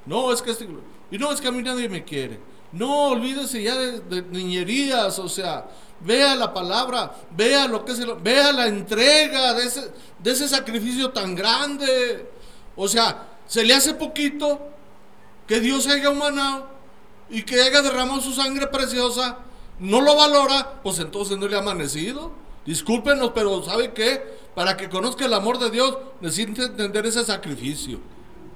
No, 0.06 0.32
es 0.32 0.41
que 0.41 0.52
este... 0.52 0.67
Y 1.12 1.17
no, 1.17 1.32
es 1.32 1.41
que 1.41 1.47
a 1.47 1.52
mí 1.52 1.62
nadie 1.62 1.89
me 1.89 2.04
quiere. 2.04 2.39
No, 2.71 3.10
olvídese 3.10 3.62
ya 3.62 3.76
de, 3.76 4.21
niñerías, 4.21 5.19
o 5.19 5.28
sea, 5.28 5.69
vea 6.00 6.36
la 6.36 6.54
palabra, 6.54 7.12
vea 7.36 7.67
lo 7.67 7.84
que 7.84 7.91
es 7.91 8.00
el- 8.00 8.15
vea 8.15 8.54
la 8.54 8.67
entrega 8.67 9.54
de 9.54 9.65
ese, 9.65 9.91
de 10.19 10.32
ese 10.32 10.47
sacrificio 10.47 11.10
tan 11.12 11.36
grande. 11.36 12.30
O 12.78 12.88
sea, 12.88 13.28
se 13.45 13.65
le 13.65 13.74
hace 13.74 13.93
poquito 13.95 14.60
que 15.47 15.60
Dios 15.60 15.86
haya 15.88 16.10
humanado 16.10 16.69
y 17.30 17.43
que 17.43 17.62
haya 17.62 17.82
derramado 17.82 18.21
su 18.21 18.32
sangre 18.32 18.67
preciosa, 18.67 19.39
no 19.80 20.00
lo 20.00 20.15
valora, 20.15 20.80
pues 20.82 21.00
entonces 21.00 21.38
no 21.38 21.47
le 21.50 21.58
ha 21.58 21.60
amanecido. 21.60 22.32
Discúlpenos, 22.65 23.32
pero 23.34 23.63
¿sabe 23.63 23.93
qué? 23.93 24.21
Para 24.56 24.78
que 24.78 24.89
conozca 24.89 25.26
el 25.26 25.34
amor 25.34 25.58
de 25.58 25.71
Dios, 25.71 25.97
necesita 26.19 26.63
entender 26.63 27.06
ese 27.06 27.24
sacrificio. 27.24 28.00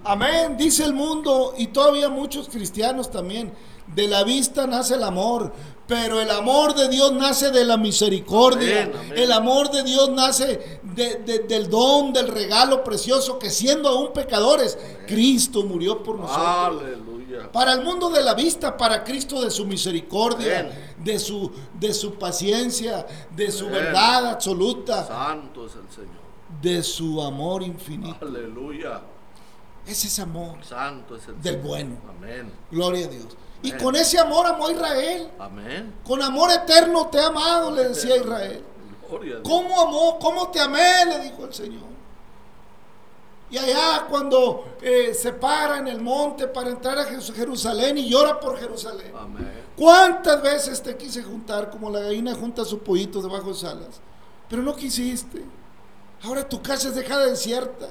Amén, 0.04 0.56
dice 0.58 0.84
el 0.84 0.94
mundo 0.94 1.56
y 1.58 1.68
todavía 1.68 2.10
muchos 2.10 2.48
cristianos 2.50 3.10
también. 3.10 3.52
De 3.88 4.08
la 4.08 4.24
vista 4.24 4.68
nace 4.68 4.96
el 4.96 5.04
amor, 5.04 5.54
pero 5.88 6.20
el 6.20 6.32
amor 6.32 6.74
de 6.74 6.90
Dios 6.90 7.12
nace 7.14 7.52
de 7.52 7.64
la 7.66 7.78
misericordia. 7.78 8.84
Amén, 8.84 8.96
amén. 9.00 9.14
El 9.18 9.32
amor 9.32 9.70
de 9.72 9.84
Dios 9.84 10.10
nace 10.12 10.80
de- 10.84 11.16
de- 11.26 11.40
del 11.40 11.70
don, 11.70 12.12
del 12.14 12.28
regalo 12.28 12.84
precioso 12.84 13.38
que 13.38 13.50
siendo 13.50 13.90
aún 13.90 14.12
pecadores, 14.14 14.78
Cristo 15.08 15.64
murió 15.64 16.02
por 16.02 16.18
nosotros. 16.18 16.82
Aleluya. 16.84 17.52
Para 17.52 17.74
el 17.74 17.84
mundo 17.84 18.10
de 18.10 18.24
la 18.24 18.34
vista, 18.34 18.76
para 18.78 19.04
Cristo 19.04 19.42
de 19.42 19.52
su 19.52 19.66
misericordia, 19.66 20.94
de 20.98 21.20
su, 21.20 21.52
de 21.80 21.94
su 21.94 22.16
paciencia, 22.16 23.06
de 23.36 23.52
su 23.52 23.68
verdad 23.68 24.28
absoluta, 24.28 25.06
Santo 25.06 25.66
es 25.68 25.74
el 25.76 25.90
Señor. 25.94 26.16
de 26.62 26.82
su 26.82 27.22
amor 27.22 27.62
infinito. 27.62 28.26
Aleluya. 28.26 29.02
Ese 29.86 30.08
es 30.08 30.18
amor. 30.20 30.58
Santo 30.68 31.16
es 31.16 31.28
el 31.28 31.40
Del 31.42 31.56
Señor. 31.56 31.68
bueno. 31.68 31.96
Amén. 32.18 32.52
Gloria 32.72 33.06
a 33.06 33.10
Dios. 33.10 33.28
Y 33.68 33.72
con 33.74 33.96
ese 33.96 34.20
amor 34.20 34.46
amó 34.46 34.68
a 34.68 34.72
Israel. 34.72 35.32
Amén. 35.40 35.94
Con 36.04 36.22
amor 36.22 36.52
eterno 36.52 37.08
te 37.08 37.18
he 37.18 37.24
amado, 37.24 37.72
le 37.72 37.90
decía 37.90 38.18
Israel. 38.18 38.64
Gloria 39.10 39.38
a 39.38 39.40
Dios. 39.40 39.50
¿Cómo 39.50 39.82
amó? 39.82 40.20
¿Cómo 40.20 40.50
te 40.50 40.60
amé? 40.60 41.06
Le 41.06 41.20
dijo 41.20 41.46
el 41.46 41.54
Señor. 41.54 41.96
Y 43.50 43.58
allá 43.58 44.06
cuando 44.10 44.66
eh, 44.82 45.14
se 45.14 45.34
para 45.34 45.78
en 45.78 45.88
el 45.88 46.02
monte 46.02 46.48
para 46.48 46.70
entrar 46.70 46.98
a 46.98 47.06
Jerusalén 47.06 47.98
y 47.98 48.10
llora 48.10 48.40
por 48.40 48.58
Jerusalén. 48.58 49.14
Amén. 49.16 49.66
¿Cuántas 49.76 50.42
veces 50.42 50.82
te 50.82 50.96
quise 50.98 51.22
juntar 51.24 51.70
como 51.70 51.90
la 51.90 52.00
gallina 52.00 52.34
junta 52.34 52.66
sus 52.66 52.80
pollitos 52.80 53.24
debajo 53.24 53.50
de 53.50 53.54
sus 53.54 53.64
alas? 53.66 54.02
Pero 54.50 54.62
no 54.62 54.76
quisiste. 54.76 55.44
Ahora 56.24 56.48
tu 56.48 56.62
casa 56.62 56.88
es 56.88 56.96
dejada 56.96 57.26
desierta. 57.28 57.88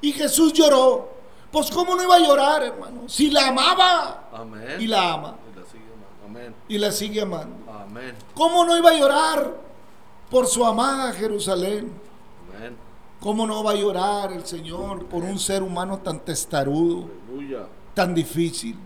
Y 0.00 0.12
Jesús 0.12 0.52
lloró. 0.52 1.17
Pues 1.50 1.70
cómo 1.70 1.94
no 1.96 2.02
iba 2.02 2.16
a 2.16 2.18
llorar, 2.20 2.62
hermano. 2.62 3.02
Si 3.08 3.30
la 3.30 3.48
amaba 3.48 4.28
Amén. 4.32 4.76
y 4.80 4.86
la 4.86 5.14
ama 5.14 5.34
Y 5.48 5.54
la 5.56 5.62
sigue 5.64 5.82
amando. 5.92 6.26
Amén. 6.26 6.54
y 6.68 6.78
la 6.78 6.92
sigue 6.92 7.20
amando. 7.22 7.72
Amén. 7.72 8.14
¿Cómo 8.34 8.64
no 8.64 8.76
iba 8.76 8.90
a 8.90 8.94
llorar 8.94 9.54
por 10.30 10.46
su 10.46 10.64
amada 10.64 11.12
Jerusalén? 11.12 11.92
Amén. 12.56 12.76
¿Cómo 13.20 13.46
no 13.46 13.64
va 13.64 13.72
a 13.72 13.74
llorar 13.74 14.32
el 14.32 14.44
Señor 14.46 15.06
por 15.06 15.24
un 15.24 15.38
ser 15.38 15.62
humano 15.62 15.98
tan 15.98 16.20
testarudo, 16.20 17.08
Aleluya. 17.28 17.66
tan 17.94 18.14
difícil? 18.14 18.78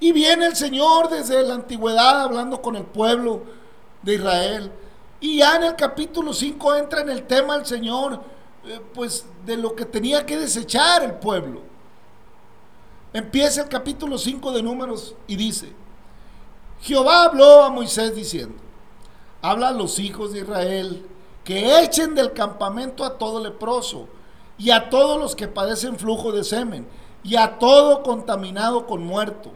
Y 0.00 0.12
viene 0.12 0.46
el 0.46 0.56
Señor 0.56 1.08
desde 1.10 1.42
la 1.42 1.54
antigüedad 1.54 2.22
hablando 2.22 2.62
con 2.62 2.76
el 2.76 2.84
pueblo 2.84 3.42
de 4.02 4.14
Israel. 4.14 4.72
Y 5.20 5.38
ya 5.38 5.56
en 5.56 5.64
el 5.64 5.76
capítulo 5.76 6.32
5 6.32 6.74
entra 6.76 7.00
en 7.00 7.10
el 7.10 7.24
tema 7.26 7.56
el 7.56 7.64
Señor, 7.66 8.20
eh, 8.66 8.80
pues 8.92 9.26
de 9.44 9.56
lo 9.56 9.74
que 9.74 9.84
tenía 9.84 10.24
que 10.24 10.38
desechar 10.38 11.02
el 11.02 11.14
pueblo. 11.14 11.60
Empieza 13.12 13.62
el 13.62 13.68
capítulo 13.68 14.18
5 14.18 14.52
de 14.52 14.62
números 14.62 15.14
y 15.26 15.36
dice, 15.36 15.72
Jehová 16.80 17.24
habló 17.24 17.62
a 17.62 17.70
Moisés 17.70 18.14
diciendo, 18.14 18.56
habla 19.40 19.68
a 19.68 19.72
los 19.72 19.98
hijos 19.98 20.32
de 20.32 20.40
Israel 20.40 21.06
que 21.44 21.82
echen 21.82 22.14
del 22.14 22.32
campamento 22.32 23.04
a 23.04 23.18
todo 23.18 23.42
leproso 23.42 24.08
y 24.58 24.70
a 24.70 24.88
todos 24.88 25.18
los 25.20 25.36
que 25.36 25.48
padecen 25.48 25.98
flujo 25.98 26.32
de 26.32 26.44
semen, 26.44 26.86
y 27.22 27.36
a 27.36 27.58
todo 27.58 28.02
contaminado 28.02 28.86
con 28.86 29.04
muerto. 29.04 29.50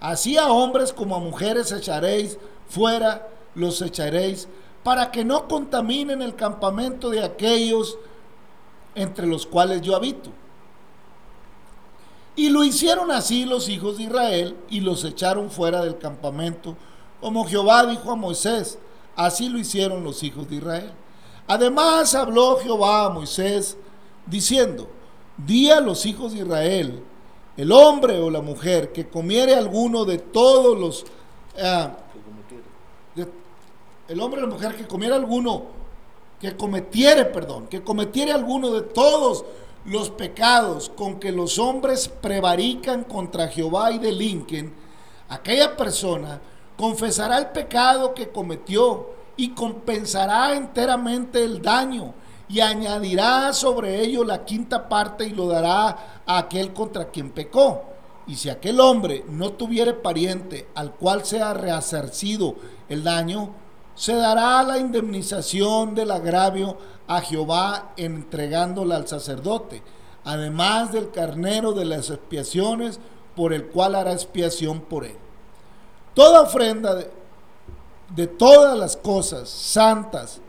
Así 0.00 0.36
a 0.36 0.52
hombres 0.52 0.92
como 0.92 1.16
a 1.16 1.20
mujeres 1.20 1.72
echaréis 1.72 2.38
fuera, 2.68 3.28
los 3.54 3.80
echaréis, 3.80 4.48
para 4.82 5.10
que 5.10 5.24
no 5.24 5.48
contaminen 5.48 6.20
el 6.20 6.36
campamento 6.36 7.08
de 7.08 7.24
aquellos 7.24 7.98
entre 8.94 9.26
los 9.26 9.46
cuales 9.46 9.80
yo 9.82 9.96
habito. 9.96 10.30
Y 12.36 12.48
lo 12.48 12.64
hicieron 12.64 13.10
así 13.12 13.44
los 13.44 13.68
hijos 13.68 13.96
de 13.98 14.04
Israel 14.04 14.56
y 14.68 14.80
los 14.80 15.04
echaron 15.04 15.50
fuera 15.50 15.84
del 15.84 15.98
campamento, 15.98 16.76
como 17.20 17.44
Jehová 17.46 17.86
dijo 17.86 18.10
a 18.10 18.16
Moisés, 18.16 18.78
así 19.16 19.48
lo 19.48 19.58
hicieron 19.58 20.02
los 20.02 20.22
hijos 20.22 20.48
de 20.50 20.56
Israel. 20.56 20.92
Además 21.46 22.14
habló 22.14 22.56
Jehová 22.58 23.06
a 23.06 23.10
Moisés 23.10 23.76
diciendo, 24.26 24.88
di 25.36 25.70
a 25.70 25.80
los 25.80 26.06
hijos 26.06 26.32
de 26.32 26.40
Israel, 26.40 27.02
el 27.56 27.70
hombre 27.70 28.18
o 28.18 28.30
la 28.30 28.40
mujer 28.40 28.92
que 28.92 29.08
comiere 29.08 29.54
alguno 29.54 30.04
de 30.04 30.18
todos 30.18 30.76
los... 30.78 31.04
de- 33.14 33.28
el 34.08 34.20
hombre 34.20 34.42
o 34.42 34.46
la 34.46 34.52
mujer 34.52 34.74
que 34.76 34.86
comiera 34.86 35.14
alguno, 35.16 35.62
que 36.40 36.56
cometiere, 36.56 37.24
perdón, 37.24 37.66
que 37.68 37.82
cometiere 37.82 38.32
alguno 38.32 38.70
de 38.70 38.82
todos 38.82 39.44
los 39.84 40.10
pecados 40.10 40.90
con 40.90 41.20
que 41.20 41.32
los 41.32 41.58
hombres 41.58 42.08
prevarican 42.08 43.04
contra 43.04 43.48
Jehová 43.48 43.92
y 43.92 43.98
delinquen, 43.98 44.72
aquella 45.28 45.76
persona 45.76 46.40
confesará 46.76 47.38
el 47.38 47.48
pecado 47.48 48.14
que 48.14 48.30
cometió 48.30 49.10
y 49.36 49.50
compensará 49.50 50.54
enteramente 50.54 51.44
el 51.44 51.60
daño 51.60 52.14
y 52.48 52.60
añadirá 52.60 53.52
sobre 53.52 54.02
ello 54.02 54.24
la 54.24 54.44
quinta 54.44 54.88
parte 54.88 55.26
y 55.26 55.30
lo 55.30 55.48
dará 55.48 56.22
a 56.26 56.38
aquel 56.38 56.72
contra 56.72 57.10
quien 57.10 57.30
pecó. 57.30 57.82
Y 58.26 58.36
si 58.36 58.48
aquel 58.48 58.80
hombre 58.80 59.24
no 59.28 59.52
tuviere 59.52 59.92
pariente 59.92 60.68
al 60.74 60.92
cual 60.92 61.24
sea 61.24 61.52
reasarcido 61.52 62.54
el 62.88 63.04
daño, 63.04 63.50
se 63.94 64.14
dará 64.14 64.62
la 64.62 64.78
indemnización 64.78 65.94
del 65.94 66.10
agravio 66.10 66.76
a 67.06 67.20
Jehová 67.20 67.92
entregándola 67.96 68.96
al 68.96 69.06
sacerdote, 69.06 69.82
además 70.24 70.92
del 70.92 71.10
carnero 71.10 71.72
de 71.72 71.84
las 71.84 72.10
expiaciones 72.10 72.98
por 73.36 73.52
el 73.52 73.66
cual 73.66 73.94
hará 73.94 74.12
expiación 74.12 74.80
por 74.80 75.04
él. 75.04 75.16
Toda 76.14 76.42
ofrenda 76.42 76.94
de, 76.94 78.26
todas 78.26 78.78
las 78.78 78.96
cosas 78.96 79.48
santas 79.48 80.40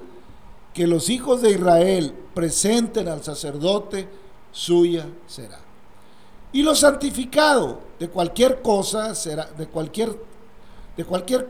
que 0.74 0.88
los 0.88 1.10
hijos 1.10 1.42
de 1.42 1.52
Israel 1.52 2.14
presenten 2.34 3.08
al 3.08 3.24
sacerdote, 3.24 4.08
suya 4.52 5.08
será. 5.26 5.60
Y 6.52 6.64
lo 6.64 6.76
santificado 6.76 7.80
de 8.00 8.10
cualquier 8.10 8.62
cosa 8.62 9.16
será, 9.16 9.46
de 9.58 9.68
cualquier, 9.68 10.16
de 10.96 11.04
cualquier, 11.04 11.48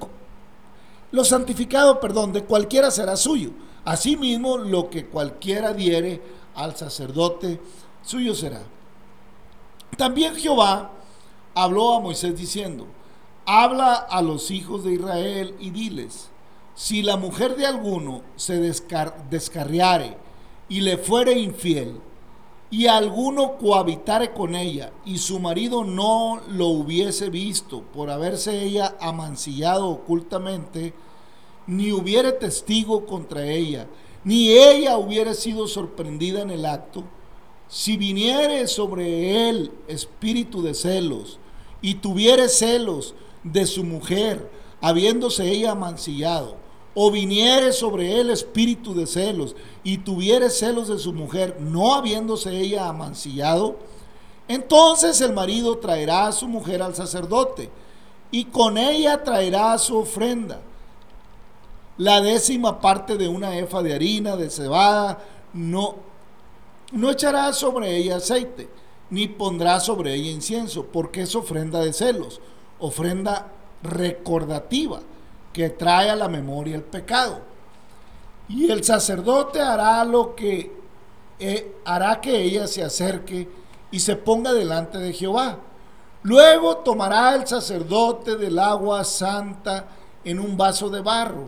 lo 1.11 1.23
santificado, 1.23 1.99
perdón, 1.99 2.33
de 2.33 2.43
cualquiera 2.43 2.91
será 2.91 3.15
suyo. 3.15 3.51
Asimismo, 3.85 4.57
lo 4.57 4.89
que 4.89 5.05
cualquiera 5.05 5.73
diere 5.73 6.21
al 6.55 6.75
sacerdote, 6.75 7.61
suyo 8.03 8.33
será. 8.35 8.61
También 9.97 10.35
Jehová 10.35 10.91
habló 11.53 11.93
a 11.95 11.99
Moisés 11.99 12.37
diciendo, 12.37 12.87
habla 13.45 13.93
a 13.93 14.21
los 14.21 14.51
hijos 14.51 14.83
de 14.83 14.93
Israel 14.93 15.55
y 15.59 15.69
diles, 15.69 16.29
si 16.73 17.01
la 17.01 17.15
mujer 17.15 17.55
de 17.55 17.65
alguno 17.65 18.23
se 18.35 18.59
descar- 18.61 19.29
descarriare 19.29 20.17
y 20.67 20.81
le 20.81 20.97
fuere 20.97 21.39
infiel, 21.39 22.01
y 22.71 22.87
alguno 22.87 23.57
cohabitare 23.57 24.33
con 24.33 24.55
ella, 24.55 24.91
y 25.05 25.19
su 25.19 25.39
marido 25.39 25.83
no 25.83 26.41
lo 26.49 26.67
hubiese 26.67 27.29
visto 27.29 27.81
por 27.93 28.09
haberse 28.09 28.63
ella 28.63 28.95
amancillado 28.99 29.89
ocultamente, 29.89 30.93
ni 31.67 31.91
hubiere 31.91 32.31
testigo 32.31 33.05
contra 33.05 33.45
ella, 33.45 33.87
ni 34.23 34.49
ella 34.49 34.97
hubiere 34.97 35.35
sido 35.35 35.67
sorprendida 35.67 36.41
en 36.41 36.49
el 36.49 36.65
acto, 36.65 37.03
si 37.67 37.97
viniere 37.97 38.67
sobre 38.67 39.49
él 39.49 39.71
espíritu 39.87 40.61
de 40.61 40.73
celos, 40.73 41.39
y 41.81 41.95
tuviere 41.95 42.49
celos 42.49 43.13
de 43.43 43.67
su 43.67 43.83
mujer, 43.83 44.51
habiéndose 44.81 45.49
ella 45.49 45.71
amancillado, 45.71 46.57
o 46.95 47.11
viniere 47.11 47.73
sobre 47.73 48.19
él 48.19 48.29
espíritu 48.29 48.95
de 48.95 49.05
celos, 49.05 49.55
y 49.83 49.99
tuviere 49.99 50.49
celos 50.49 50.87
de 50.87 50.97
su 50.97 51.13
mujer, 51.13 51.57
no 51.59 51.93
habiéndose 51.93 52.57
ella 52.57 52.87
amancillado, 52.87 53.75
entonces 54.47 55.19
el 55.21 55.33
marido 55.33 55.77
traerá 55.77 56.27
a 56.27 56.31
su 56.31 56.47
mujer 56.47 56.81
al 56.81 56.95
sacerdote, 56.95 57.69
y 58.31 58.45
con 58.45 58.77
ella 58.77 59.23
traerá 59.23 59.77
su 59.77 59.97
ofrenda, 59.97 60.61
la 61.97 62.21
décima 62.21 62.81
parte 62.81 63.17
de 63.17 63.27
una 63.27 63.57
efa 63.57 63.81
de 63.83 63.93
harina 63.93 64.35
de 64.35 64.49
cebada, 64.49 65.19
no, 65.53 65.95
no 66.91 67.11
echará 67.11 67.51
sobre 67.53 67.97
ella 67.97 68.17
aceite, 68.17 68.69
ni 69.09 69.27
pondrá 69.27 69.79
sobre 69.79 70.13
ella 70.13 70.31
incienso, 70.31 70.85
porque 70.85 71.21
es 71.21 71.35
ofrenda 71.35 71.81
de 71.81 71.93
celos, 71.93 72.39
ofrenda 72.79 73.51
recordativa, 73.83 75.01
que 75.55 75.69
trae 75.69 76.09
a 76.09 76.17
la 76.17 76.27
memoria 76.27 76.75
el 76.75 76.83
pecado. 76.83 77.39
Y 78.49 78.69
el 78.69 78.83
sacerdote 78.83 79.61
hará 79.61 80.03
lo 80.03 80.35
que 80.35 80.69
eh, 81.39 81.77
hará 81.85 82.19
que 82.19 82.41
ella 82.41 82.67
se 82.67 82.83
acerque 82.83 83.47
y 83.89 84.01
se 84.01 84.17
ponga 84.17 84.51
delante 84.51 84.97
de 84.97 85.13
Jehová. 85.13 85.59
Luego 86.23 86.79
tomará 86.79 87.35
el 87.35 87.47
sacerdote 87.47 88.35
del 88.35 88.59
agua 88.59 89.05
santa 89.05 89.85
en 90.25 90.41
un 90.41 90.57
vaso 90.57 90.89
de 90.89 90.99
barro. 90.99 91.47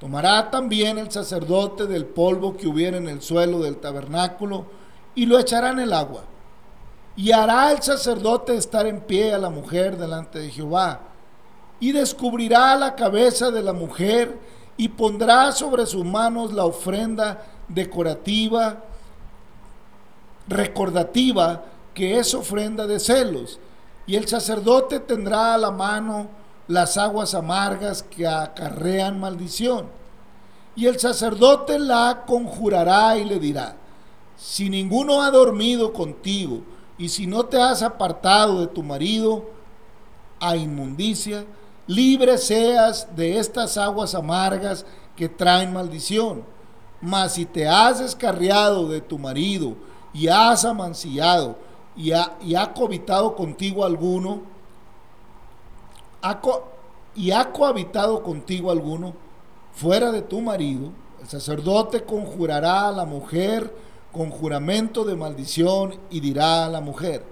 Tomará 0.00 0.50
también 0.50 0.98
el 0.98 1.12
sacerdote 1.12 1.86
del 1.86 2.06
polvo 2.06 2.56
que 2.56 2.66
hubiera 2.66 2.96
en 2.96 3.08
el 3.08 3.22
suelo 3.22 3.60
del 3.60 3.76
tabernáculo 3.76 4.66
y 5.14 5.26
lo 5.26 5.38
echará 5.38 5.70
en 5.70 5.78
el 5.78 5.92
agua. 5.92 6.24
Y 7.14 7.30
hará 7.30 7.70
el 7.70 7.80
sacerdote 7.80 8.56
estar 8.56 8.84
en 8.84 9.02
pie 9.02 9.32
a 9.32 9.38
la 9.38 9.50
mujer 9.50 9.96
delante 9.96 10.40
de 10.40 10.50
Jehová. 10.50 11.13
Y 11.84 11.92
descubrirá 11.92 12.74
la 12.76 12.94
cabeza 12.94 13.50
de 13.50 13.62
la 13.62 13.74
mujer 13.74 14.38
y 14.78 14.88
pondrá 14.88 15.52
sobre 15.52 15.84
sus 15.84 16.02
manos 16.02 16.54
la 16.54 16.64
ofrenda 16.64 17.44
decorativa, 17.68 18.84
recordativa, 20.48 21.62
que 21.92 22.18
es 22.18 22.32
ofrenda 22.32 22.86
de 22.86 22.98
celos. 22.98 23.58
Y 24.06 24.16
el 24.16 24.26
sacerdote 24.26 24.98
tendrá 24.98 25.52
a 25.52 25.58
la 25.58 25.70
mano 25.70 26.28
las 26.68 26.96
aguas 26.96 27.34
amargas 27.34 28.02
que 28.02 28.26
acarrean 28.26 29.20
maldición. 29.20 29.88
Y 30.74 30.86
el 30.86 30.98
sacerdote 30.98 31.78
la 31.78 32.22
conjurará 32.26 33.18
y 33.18 33.24
le 33.24 33.38
dirá, 33.38 33.76
si 34.38 34.70
ninguno 34.70 35.20
ha 35.20 35.30
dormido 35.30 35.92
contigo 35.92 36.62
y 36.96 37.10
si 37.10 37.26
no 37.26 37.44
te 37.44 37.60
has 37.60 37.82
apartado 37.82 38.60
de 38.60 38.68
tu 38.68 38.82
marido 38.82 39.50
a 40.40 40.56
inmundicia, 40.56 41.44
libre 41.86 42.38
seas 42.38 43.08
de 43.14 43.38
estas 43.38 43.76
aguas 43.76 44.14
amargas 44.14 44.84
que 45.16 45.28
traen 45.28 45.72
maldición. 45.72 46.42
Mas 47.00 47.34
si 47.34 47.44
te 47.44 47.68
has 47.68 47.98
descarriado 47.98 48.88
de 48.88 49.00
tu 49.00 49.18
marido 49.18 49.74
y 50.12 50.28
has 50.28 50.64
amancillado 50.64 51.56
y 51.96 52.12
ha, 52.12 52.32
y 52.40 52.54
ha 52.54 52.72
cohabitado 52.72 53.36
contigo 53.36 53.84
alguno, 53.84 54.42
ha 56.22 56.40
co- 56.40 56.64
y 57.14 57.30
ha 57.30 57.52
cohabitado 57.52 58.22
contigo 58.22 58.70
alguno 58.70 59.12
fuera 59.74 60.10
de 60.10 60.22
tu 60.22 60.40
marido, 60.40 60.90
el 61.20 61.28
sacerdote 61.28 62.04
conjurará 62.04 62.88
a 62.88 62.92
la 62.92 63.04
mujer 63.04 63.74
con 64.12 64.30
juramento 64.30 65.04
de 65.04 65.16
maldición 65.16 65.96
y 66.10 66.20
dirá 66.20 66.64
a 66.64 66.68
la 66.68 66.80
mujer, 66.80 67.24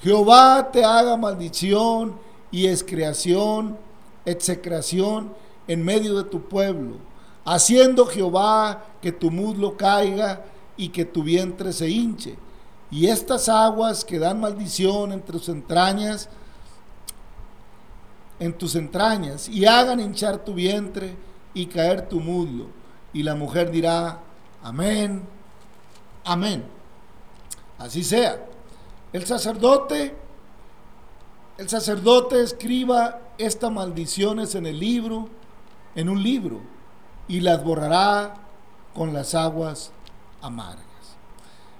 Jehová 0.00 0.70
te 0.72 0.84
haga 0.84 1.16
maldición 1.16 2.16
y 2.50 2.66
excreación, 2.66 3.78
execración 4.26 5.32
en 5.66 5.84
medio 5.84 6.16
de 6.16 6.24
tu 6.24 6.42
pueblo, 6.42 6.96
haciendo 7.44 8.06
Jehová 8.06 8.84
que 9.00 9.12
tu 9.12 9.30
muslo 9.30 9.76
caiga 9.76 10.44
y 10.76 10.90
que 10.90 11.04
tu 11.04 11.22
vientre 11.22 11.72
se 11.72 11.88
hinche. 11.88 12.36
Y 12.90 13.06
estas 13.06 13.48
aguas 13.48 14.04
que 14.04 14.18
dan 14.18 14.40
maldición 14.40 15.12
entre 15.12 15.38
tus 15.38 15.48
entrañas, 15.48 16.28
en 18.38 18.52
tus 18.52 18.74
entrañas, 18.74 19.48
y 19.48 19.64
hagan 19.64 20.00
hinchar 20.00 20.44
tu 20.44 20.54
vientre 20.54 21.16
y 21.54 21.66
caer 21.66 22.08
tu 22.08 22.20
muslo. 22.20 22.66
Y 23.12 23.22
la 23.22 23.34
mujer 23.34 23.70
dirá, 23.70 24.20
amén, 24.62 25.22
amén. 26.24 26.64
Así 27.78 28.04
sea. 28.04 28.44
El 29.12 29.26
sacerdote, 29.26 30.14
el 31.58 31.68
sacerdote 31.68 32.42
escriba 32.42 33.20
estas 33.38 33.70
maldiciones 33.72 34.54
en 34.54 34.66
el 34.66 34.78
libro, 34.78 35.28
en 35.94 36.08
un 36.08 36.22
libro, 36.22 36.60
y 37.28 37.40
las 37.40 37.62
borrará 37.62 38.34
con 38.94 39.12
las 39.12 39.34
aguas 39.34 39.92
amargas. 40.40 40.84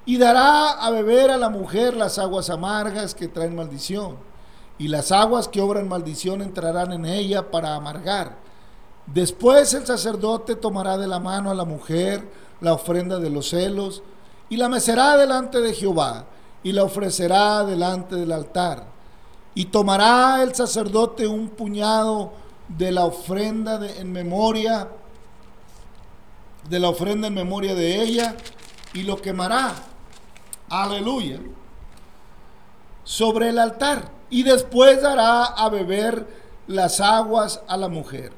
y 0.08 0.18
dará 0.18 0.70
a 0.70 0.90
beber 0.90 1.32
a 1.32 1.36
la 1.36 1.50
mujer 1.50 1.96
las 1.96 2.18
aguas 2.20 2.48
amargas 2.48 3.12
que 3.12 3.26
traen 3.26 3.56
maldición, 3.56 4.16
y 4.78 4.86
las 4.86 5.10
aguas 5.10 5.48
que 5.48 5.60
obran 5.60 5.88
maldición 5.88 6.42
entrarán 6.42 6.92
en 6.92 7.06
ella 7.06 7.50
para 7.50 7.74
amargar. 7.74 8.36
Después 9.06 9.74
el 9.74 9.84
sacerdote 9.84 10.54
tomará 10.54 10.96
de 10.96 11.08
la 11.08 11.18
mano 11.18 11.50
a 11.50 11.54
la 11.54 11.64
mujer 11.64 12.28
la 12.60 12.72
ofrenda 12.72 13.18
de 13.18 13.30
los 13.30 13.50
celos, 13.50 14.04
y 14.48 14.56
la 14.56 14.68
mecerá 14.68 15.16
delante 15.16 15.60
de 15.60 15.74
Jehová, 15.74 16.26
y 16.62 16.70
la 16.70 16.84
ofrecerá 16.84 17.64
delante 17.64 18.14
del 18.14 18.30
altar. 18.30 18.95
Y 19.56 19.64
tomará 19.64 20.42
el 20.42 20.54
sacerdote 20.54 21.26
un 21.26 21.48
puñado 21.48 22.34
de 22.68 22.92
la 22.92 23.06
ofrenda 23.06 23.80
en 23.98 24.12
memoria, 24.12 24.86
de 26.68 26.78
la 26.78 26.90
ofrenda 26.90 27.28
en 27.28 27.34
memoria 27.34 27.74
de 27.74 28.02
ella, 28.02 28.36
y 28.92 29.02
lo 29.04 29.16
quemará. 29.16 29.72
Aleluya. 30.68 31.40
Sobre 33.02 33.48
el 33.48 33.58
altar. 33.58 34.10
Y 34.28 34.42
después 34.42 35.00
dará 35.00 35.44
a 35.44 35.70
beber 35.70 36.26
las 36.66 37.00
aguas 37.00 37.62
a 37.66 37.78
la 37.78 37.88
mujer. 37.88 38.32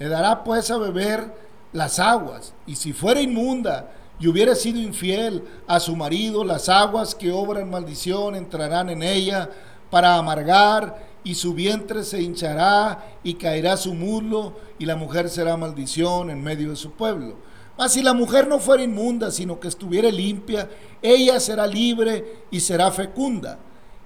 Le 0.00 0.08
dará 0.08 0.42
pues 0.42 0.72
a 0.72 0.78
beber 0.78 1.32
las 1.72 2.00
aguas. 2.00 2.52
Y 2.66 2.74
si 2.74 2.92
fuera 2.92 3.20
inmunda 3.20 3.92
y 4.18 4.26
hubiera 4.26 4.56
sido 4.56 4.80
infiel 4.80 5.44
a 5.68 5.78
su 5.78 5.94
marido, 5.94 6.42
las 6.42 6.68
aguas 6.68 7.14
que 7.14 7.30
obran 7.30 7.70
maldición 7.70 8.34
entrarán 8.34 8.90
en 8.90 9.04
ella 9.04 9.50
para 9.94 10.16
amargar 10.16 11.06
y 11.22 11.36
su 11.36 11.54
vientre 11.54 12.02
se 12.02 12.20
hinchará 12.20 13.14
y 13.22 13.34
caerá 13.34 13.76
su 13.76 13.94
muslo 13.94 14.54
y 14.76 14.86
la 14.86 14.96
mujer 14.96 15.30
será 15.30 15.56
maldición 15.56 16.30
en 16.30 16.42
medio 16.42 16.70
de 16.70 16.74
su 16.74 16.90
pueblo. 16.90 17.36
Mas 17.78 17.92
si 17.92 18.02
la 18.02 18.12
mujer 18.12 18.48
no 18.48 18.58
fuera 18.58 18.82
inmunda, 18.82 19.30
sino 19.30 19.60
que 19.60 19.68
estuviera 19.68 20.10
limpia, 20.10 20.68
ella 21.00 21.38
será 21.38 21.68
libre 21.68 22.42
y 22.50 22.58
será 22.58 22.90
fecunda. 22.90 23.60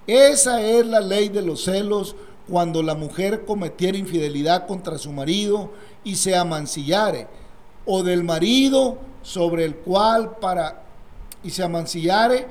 Esa 0.05 0.61
es 0.61 0.85
la 0.85 0.99
ley 0.99 1.29
de 1.29 1.41
los 1.41 1.63
celos 1.63 2.15
cuando 2.47 2.83
la 2.83 2.93
mujer 2.93 3.43
cometiera 3.43 3.97
infidelidad 3.97 4.67
contra 4.67 4.99
su 4.99 5.11
marido 5.11 5.71
y 6.03 6.17
se 6.17 6.35
amancillare, 6.35 7.25
o 7.87 8.03
del 8.03 8.23
marido 8.23 8.99
sobre 9.23 9.65
el 9.65 9.77
cual 9.77 10.37
para 10.39 10.83
y 11.41 11.49
se 11.49 11.63
amancillare, 11.63 12.45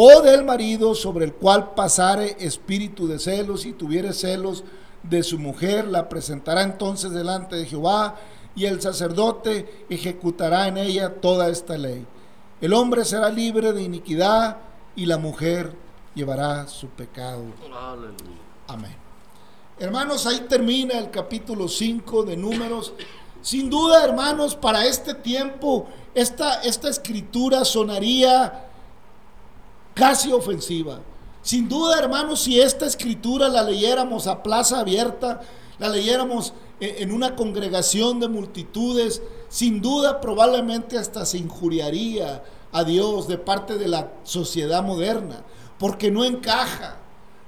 o 0.00 0.22
del 0.22 0.44
marido 0.44 0.94
sobre 0.94 1.24
el 1.24 1.32
cual 1.32 1.74
pasare 1.74 2.36
espíritu 2.38 3.08
de 3.08 3.18
celos 3.18 3.66
y 3.66 3.72
tuviere 3.72 4.12
celos 4.12 4.62
de 5.02 5.24
su 5.24 5.40
mujer, 5.40 5.88
la 5.88 6.08
presentará 6.08 6.62
entonces 6.62 7.10
delante 7.10 7.56
de 7.56 7.66
Jehová 7.66 8.14
y 8.54 8.66
el 8.66 8.80
sacerdote 8.80 9.86
ejecutará 9.90 10.68
en 10.68 10.78
ella 10.78 11.14
toda 11.14 11.48
esta 11.48 11.76
ley. 11.76 12.06
El 12.60 12.74
hombre 12.74 13.04
será 13.04 13.28
libre 13.28 13.72
de 13.72 13.82
iniquidad 13.82 14.58
y 14.94 15.06
la 15.06 15.18
mujer 15.18 15.72
llevará 16.14 16.68
su 16.68 16.86
pecado. 16.90 17.42
Aleluya. 17.76 18.38
Amén. 18.68 18.94
Hermanos, 19.80 20.28
ahí 20.28 20.46
termina 20.48 20.96
el 20.96 21.10
capítulo 21.10 21.66
5 21.66 22.22
de 22.22 22.36
números. 22.36 22.92
Sin 23.42 23.68
duda, 23.68 24.04
hermanos, 24.04 24.54
para 24.54 24.86
este 24.86 25.14
tiempo, 25.14 25.88
esta, 26.14 26.62
esta 26.62 26.88
escritura 26.88 27.64
sonaría 27.64 28.67
casi 29.98 30.32
ofensiva. 30.32 31.00
Sin 31.42 31.68
duda, 31.68 31.98
hermanos, 31.98 32.40
si 32.40 32.60
esta 32.60 32.86
escritura 32.86 33.48
la 33.48 33.62
leyéramos 33.62 34.26
a 34.26 34.42
plaza 34.42 34.80
abierta, 34.80 35.40
la 35.78 35.88
leyéramos 35.88 36.52
e- 36.80 36.96
en 37.00 37.12
una 37.12 37.34
congregación 37.34 38.20
de 38.20 38.28
multitudes, 38.28 39.22
sin 39.48 39.80
duda 39.80 40.20
probablemente 40.20 40.98
hasta 40.98 41.26
se 41.26 41.38
injuriaría 41.38 42.44
a 42.70 42.84
Dios 42.84 43.26
de 43.28 43.38
parte 43.38 43.76
de 43.76 43.88
la 43.88 44.12
sociedad 44.22 44.82
moderna, 44.84 45.42
porque 45.78 46.10
no 46.10 46.24
encaja, 46.24 46.98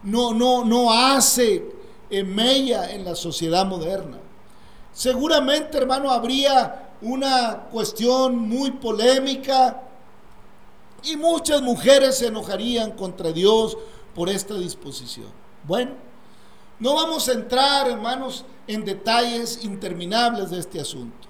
no, 0.03 0.33
no, 0.33 0.65
no 0.65 0.93
hace 0.93 1.71
eh, 2.11 2.25
mella 2.25 2.91
en 2.91 3.05
la 3.05 3.15
sociedad 3.15 3.67
moderna. 3.67 4.19
Seguramente, 4.93 5.79
hermano, 5.79 6.11
habría 6.11 6.95
una 7.03 7.69
cuestión 7.71 8.37
muy 8.37 8.73
polémica 8.73 9.83
y 11.05 11.17
muchas 11.17 11.63
mujeres 11.63 12.19
se 12.19 12.27
enojarían 12.27 12.93
contra 12.93 13.33
Dios 13.33 13.77
por 14.15 14.29
esta 14.29 14.55
disposición. 14.55 15.29
Bueno, 15.65 15.93
no 16.79 16.95
vamos 16.95 17.29
a 17.29 17.33
entrar, 17.33 17.89
hermanos, 17.89 18.45
en 18.67 18.85
detalles 18.85 19.65
interminables 19.65 20.51
de 20.51 20.59
este 20.59 20.81
asunto. 20.81 21.29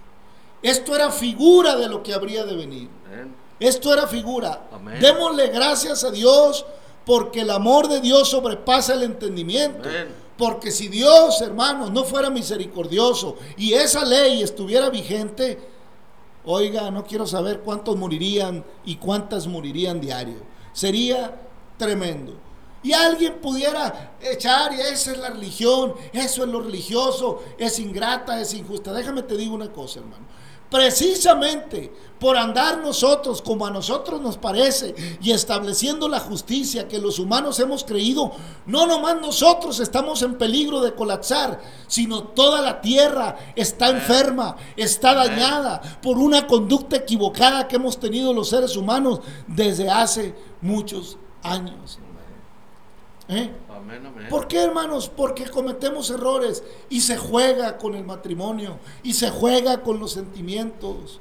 Esto 0.62 0.94
era 0.94 1.10
figura 1.10 1.76
de 1.76 1.88
lo 1.88 2.02
que 2.02 2.14
habría 2.14 2.44
de 2.44 2.54
venir. 2.54 2.88
Amén. 3.06 3.34
Esto 3.58 3.92
era 3.92 4.06
figura. 4.06 4.68
Amén. 4.72 5.00
Démosle 5.00 5.48
gracias 5.48 6.04
a 6.04 6.10
Dios 6.10 6.64
porque 7.04 7.40
el 7.40 7.50
amor 7.50 7.88
de 7.88 8.00
Dios 8.00 8.28
sobrepasa 8.28 8.94
el 8.94 9.02
entendimiento. 9.02 9.88
Amén. 9.88 10.14
Porque 10.36 10.70
si 10.70 10.88
Dios, 10.88 11.40
hermanos, 11.42 11.90
no 11.90 12.04
fuera 12.04 12.30
misericordioso 12.30 13.36
y 13.56 13.74
esa 13.74 14.04
ley 14.04 14.42
estuviera 14.42 14.88
vigente, 14.88 15.58
oiga, 16.44 16.90
no 16.90 17.04
quiero 17.04 17.26
saber 17.26 17.60
cuántos 17.60 17.96
morirían 17.96 18.64
y 18.84 18.96
cuántas 18.96 19.46
morirían 19.46 20.00
diario. 20.00 20.42
Sería 20.72 21.40
tremendo. 21.76 22.34
Y 22.82 22.92
alguien 22.92 23.40
pudiera 23.40 24.14
echar, 24.20 24.72
y 24.72 24.80
esa 24.80 25.12
es 25.12 25.18
la 25.18 25.30
religión, 25.30 25.94
eso 26.12 26.44
es 26.44 26.48
lo 26.48 26.62
religioso, 26.62 27.42
es 27.58 27.78
ingrata, 27.78 28.40
es 28.40 28.54
injusta. 28.54 28.92
Déjame 28.92 29.22
te 29.22 29.36
digo 29.36 29.54
una 29.54 29.70
cosa, 29.70 30.00
hermano. 30.00 30.24
Precisamente 30.70 31.92
por 32.20 32.36
andar 32.36 32.78
nosotros 32.78 33.42
como 33.42 33.66
a 33.66 33.70
nosotros 33.70 34.20
nos 34.20 34.36
parece 34.36 34.94
y 35.20 35.32
estableciendo 35.32 36.06
la 36.08 36.20
justicia 36.20 36.86
que 36.86 36.98
los 36.98 37.18
humanos 37.18 37.58
hemos 37.58 37.82
creído, 37.82 38.30
no 38.66 38.86
nomás 38.86 39.20
nosotros 39.20 39.80
estamos 39.80 40.22
en 40.22 40.36
peligro 40.36 40.80
de 40.82 40.94
colapsar, 40.94 41.60
sino 41.88 42.22
toda 42.24 42.60
la 42.60 42.80
tierra 42.80 43.36
está 43.56 43.88
enferma, 43.88 44.56
está 44.76 45.14
dañada 45.14 45.80
por 46.02 46.18
una 46.18 46.46
conducta 46.46 46.96
equivocada 46.96 47.66
que 47.66 47.76
hemos 47.76 47.98
tenido 47.98 48.32
los 48.32 48.50
seres 48.50 48.76
humanos 48.76 49.20
desde 49.46 49.90
hace 49.90 50.34
muchos 50.60 51.16
años. 51.42 51.98
¿Eh? 53.28 53.50
Amén, 53.80 54.06
amén. 54.06 54.26
¿Por 54.28 54.46
qué, 54.46 54.62
hermanos? 54.62 55.08
Porque 55.08 55.48
cometemos 55.48 56.10
errores 56.10 56.62
y 56.88 57.00
se 57.00 57.16
juega 57.16 57.78
con 57.78 57.94
el 57.94 58.04
matrimonio 58.04 58.78
y 59.02 59.14
se 59.14 59.30
juega 59.30 59.82
con 59.82 59.98
los 59.98 60.12
sentimientos. 60.12 61.20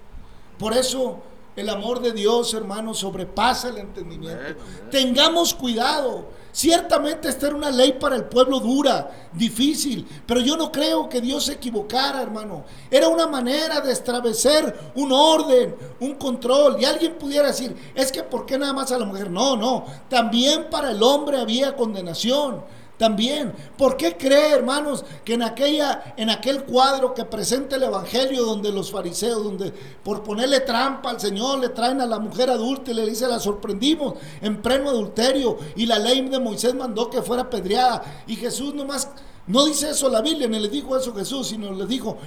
Por 0.57 0.73
eso 0.73 1.19
el 1.55 1.69
amor 1.69 2.01
de 2.01 2.11
Dios, 2.11 2.53
hermanos, 2.53 2.99
sobrepasa 2.99 3.69
el 3.69 3.77
entendimiento. 3.77 4.41
Amén, 4.41 4.57
amén. 4.61 4.89
Tengamos 4.91 5.53
cuidado. 5.53 6.27
Ciertamente 6.51 7.29
esta 7.29 7.47
era 7.47 7.55
una 7.55 7.69
ley 7.69 7.93
para 7.93 8.15
el 8.15 8.25
pueblo 8.25 8.59
dura, 8.59 9.11
difícil, 9.33 10.07
pero 10.25 10.39
yo 10.39 10.57
no 10.57 10.71
creo 10.71 11.07
que 11.07 11.21
Dios 11.21 11.45
se 11.45 11.53
equivocara, 11.53 12.21
hermano. 12.21 12.65
Era 12.89 13.07
una 13.07 13.27
manera 13.27 13.81
de 13.81 13.91
establecer 13.91 14.91
un 14.95 15.11
orden, 15.11 15.75
un 15.99 16.15
control. 16.15 16.77
Y 16.79 16.85
alguien 16.85 17.15
pudiera 17.15 17.47
decir, 17.47 17.75
es 17.93 18.11
que 18.11 18.23
¿por 18.23 18.45
qué 18.45 18.57
nada 18.57 18.73
más 18.73 18.91
a 18.91 18.97
la 18.97 19.05
mujer? 19.05 19.29
No, 19.29 19.55
no. 19.55 19.85
También 20.09 20.69
para 20.69 20.91
el 20.91 21.03
hombre 21.03 21.39
había 21.39 21.75
condenación. 21.75 22.63
También, 22.99 23.53
¿por 23.77 23.95
qué 23.95 24.17
cree, 24.17 24.51
hermanos, 24.51 25.05
que 25.23 25.35
en 25.35 25.41
aquella, 25.41 26.13
en 26.17 26.29
aquel 26.29 26.65
cuadro 26.65 27.13
que 27.13 27.23
presenta 27.23 27.77
el 27.77 27.83
Evangelio, 27.83 28.43
donde 28.43 28.73
los 28.73 28.91
fariseos, 28.91 29.41
donde 29.41 29.71
por 30.03 30.21
ponerle 30.21 30.59
trampa 30.59 31.09
al 31.09 31.17
Señor 31.21 31.59
le 31.59 31.69
traen 31.69 32.01
a 32.01 32.05
la 32.05 32.19
mujer 32.19 32.49
adulta 32.49 32.91
y 32.91 32.95
le 32.95 33.05
dice, 33.05 33.25
la 33.29 33.39
sorprendimos 33.39 34.15
en 34.41 34.61
pleno 34.61 34.89
adulterio 34.89 35.57
y 35.77 35.85
la 35.85 35.97
ley 35.97 36.27
de 36.27 36.39
Moisés 36.41 36.75
mandó 36.75 37.09
que 37.09 37.21
fuera 37.21 37.43
apedreada 37.43 38.23
y 38.27 38.35
Jesús 38.35 38.73
nomás, 38.73 39.07
no 39.47 39.63
dice 39.63 39.91
eso 39.91 40.09
la 40.09 40.19
Biblia, 40.19 40.49
ni 40.49 40.59
le 40.59 40.67
dijo 40.67 40.97
eso 40.97 41.15
Jesús, 41.15 41.47
sino 41.47 41.71
le 41.71 41.85
dijo, 41.85 42.17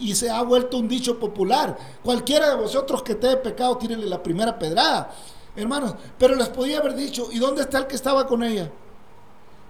y 0.00 0.16
se 0.16 0.28
ha 0.28 0.42
vuelto 0.42 0.76
un 0.78 0.88
dicho 0.88 1.20
popular, 1.20 1.78
cualquiera 2.02 2.50
de 2.50 2.56
vosotros 2.56 3.04
que 3.04 3.14
te 3.14 3.36
pecado, 3.36 3.78
tírele 3.78 4.06
la 4.06 4.20
primera 4.20 4.58
pedrada, 4.58 5.08
hermanos, 5.54 5.94
pero 6.18 6.34
les 6.34 6.48
podía 6.48 6.78
haber 6.78 6.96
dicho, 6.96 7.28
¿y 7.30 7.38
dónde 7.38 7.62
está 7.62 7.78
el 7.78 7.86
que 7.86 7.94
estaba 7.94 8.26
con 8.26 8.42
ella? 8.42 8.72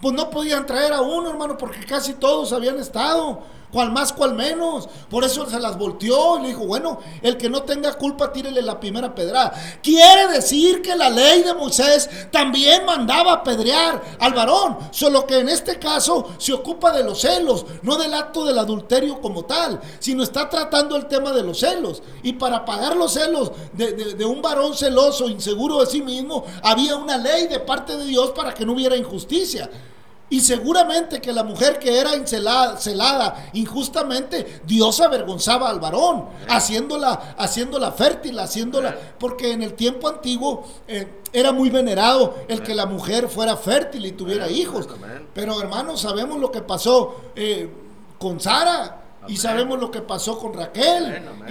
Pues 0.01 0.15
no 0.15 0.31
podían 0.31 0.67
traer 0.67 0.93
a 0.93 1.01
uno, 1.01 1.31
hermano, 1.31 1.57
porque 1.57 1.85
casi 1.87 2.15
todos 2.15 2.53
habían 2.53 2.79
estado, 2.79 3.43
cual 3.73 3.93
más, 3.93 4.13
cual 4.13 4.35
menos. 4.35 4.89
Por 5.11 5.25
eso 5.25 5.49
se 5.49 5.59
las 5.61 5.79
volteó 5.79 6.39
y 6.39 6.43
le 6.43 6.49
dijo, 6.49 6.67
bueno, 6.67 6.99
el 7.23 7.37
que 7.37 7.49
no 7.51 7.63
tenga 7.63 7.95
culpa, 7.95 8.33
tírele 8.33 8.63
la 8.63 8.81
primera 8.81 9.15
pedrada. 9.15 9.53
Quiere 9.83 10.29
decir 10.29 10.83
que 10.83 10.95
la 10.97 11.11
ley 11.11 11.43
de 11.43 11.55
Moisés 11.55 12.09
también 12.31 12.85
mandaba 12.85 13.33
apedrear 13.35 14.03
al 14.19 14.33
varón, 14.35 14.79
solo 14.91 15.27
que 15.27 15.39
en 15.39 15.49
este 15.49 15.79
caso 15.79 16.35
se 16.39 16.53
ocupa 16.53 16.93
de 16.93 17.05
los 17.05 17.21
celos, 17.21 17.67
no 17.83 17.97
del 17.97 18.15
acto 18.15 18.45
del 18.45 18.59
adulterio 18.59 19.21
como 19.21 19.45
tal, 19.45 19.81
sino 19.99 20.23
está 20.23 20.49
tratando 20.49 20.97
el 20.97 21.07
tema 21.07 21.33
de 21.33 21.43
los 21.43 21.59
celos. 21.61 22.03
Y 22.23 22.35
para 22.35 22.65
pagar 22.65 22.97
los 22.97 23.13
celos 23.13 23.53
de, 23.73 23.93
de- 23.93 24.15
de 24.15 24.25
un 24.25 24.41
varón 24.43 24.75
celoso, 24.75 25.29
inseguro 25.29 25.81
de 25.81 25.87
sí 25.87 26.03
mismo, 26.03 26.45
había 26.63 26.97
una 26.97 27.17
ley 27.17 27.47
de 27.47 27.61
parte 27.61 27.97
de 27.97 28.05
Dios 28.05 28.31
para 28.31 28.55
que 28.55 28.65
no 28.65 28.73
hubiera 28.73 28.97
injusticia. 28.97 29.69
Y 30.29 30.41
seguramente 30.41 31.21
que 31.21 31.33
la 31.33 31.45
mujer 31.45 31.79
que 31.79 32.01
era 32.01 32.15
encelada- 32.15 32.77
celada 32.79 33.49
injustamente, 33.53 34.61
Dios 34.67 35.01
avergonzaba 35.01 35.69
al 35.71 35.79
varón, 35.79 36.27
haciéndola, 36.49 37.35
haciéndola 37.39 37.93
fértil, 37.93 38.39
haciéndola, 38.41 38.97
porque 39.21 39.53
en 39.53 39.63
el 39.63 39.75
tiempo 39.75 40.09
antiguo 40.09 40.67
eh, 40.89 41.21
era 41.33 41.53
muy 41.53 41.71
venerado 41.71 42.35
el 42.49 42.63
que 42.63 42.75
la 42.75 42.87
mujer 42.87 43.29
fuera 43.29 43.57
fértil 43.57 44.05
y 44.07 44.13
tuviera 44.13 44.51
hijos. 44.51 44.87
Pero 45.33 45.61
hermanos, 45.61 46.01
sabemos 46.01 46.39
lo 46.41 46.51
que 46.51 46.63
pasó 46.63 47.15
eh, 47.37 47.71
con 48.19 48.41
Sara. 48.41 49.03
Y 49.29 49.37
sabemos 49.39 49.81
lo 49.81 49.91
que 49.91 50.01
pasó 50.03 50.39
con 50.39 50.55
Raquel. 50.55 51.05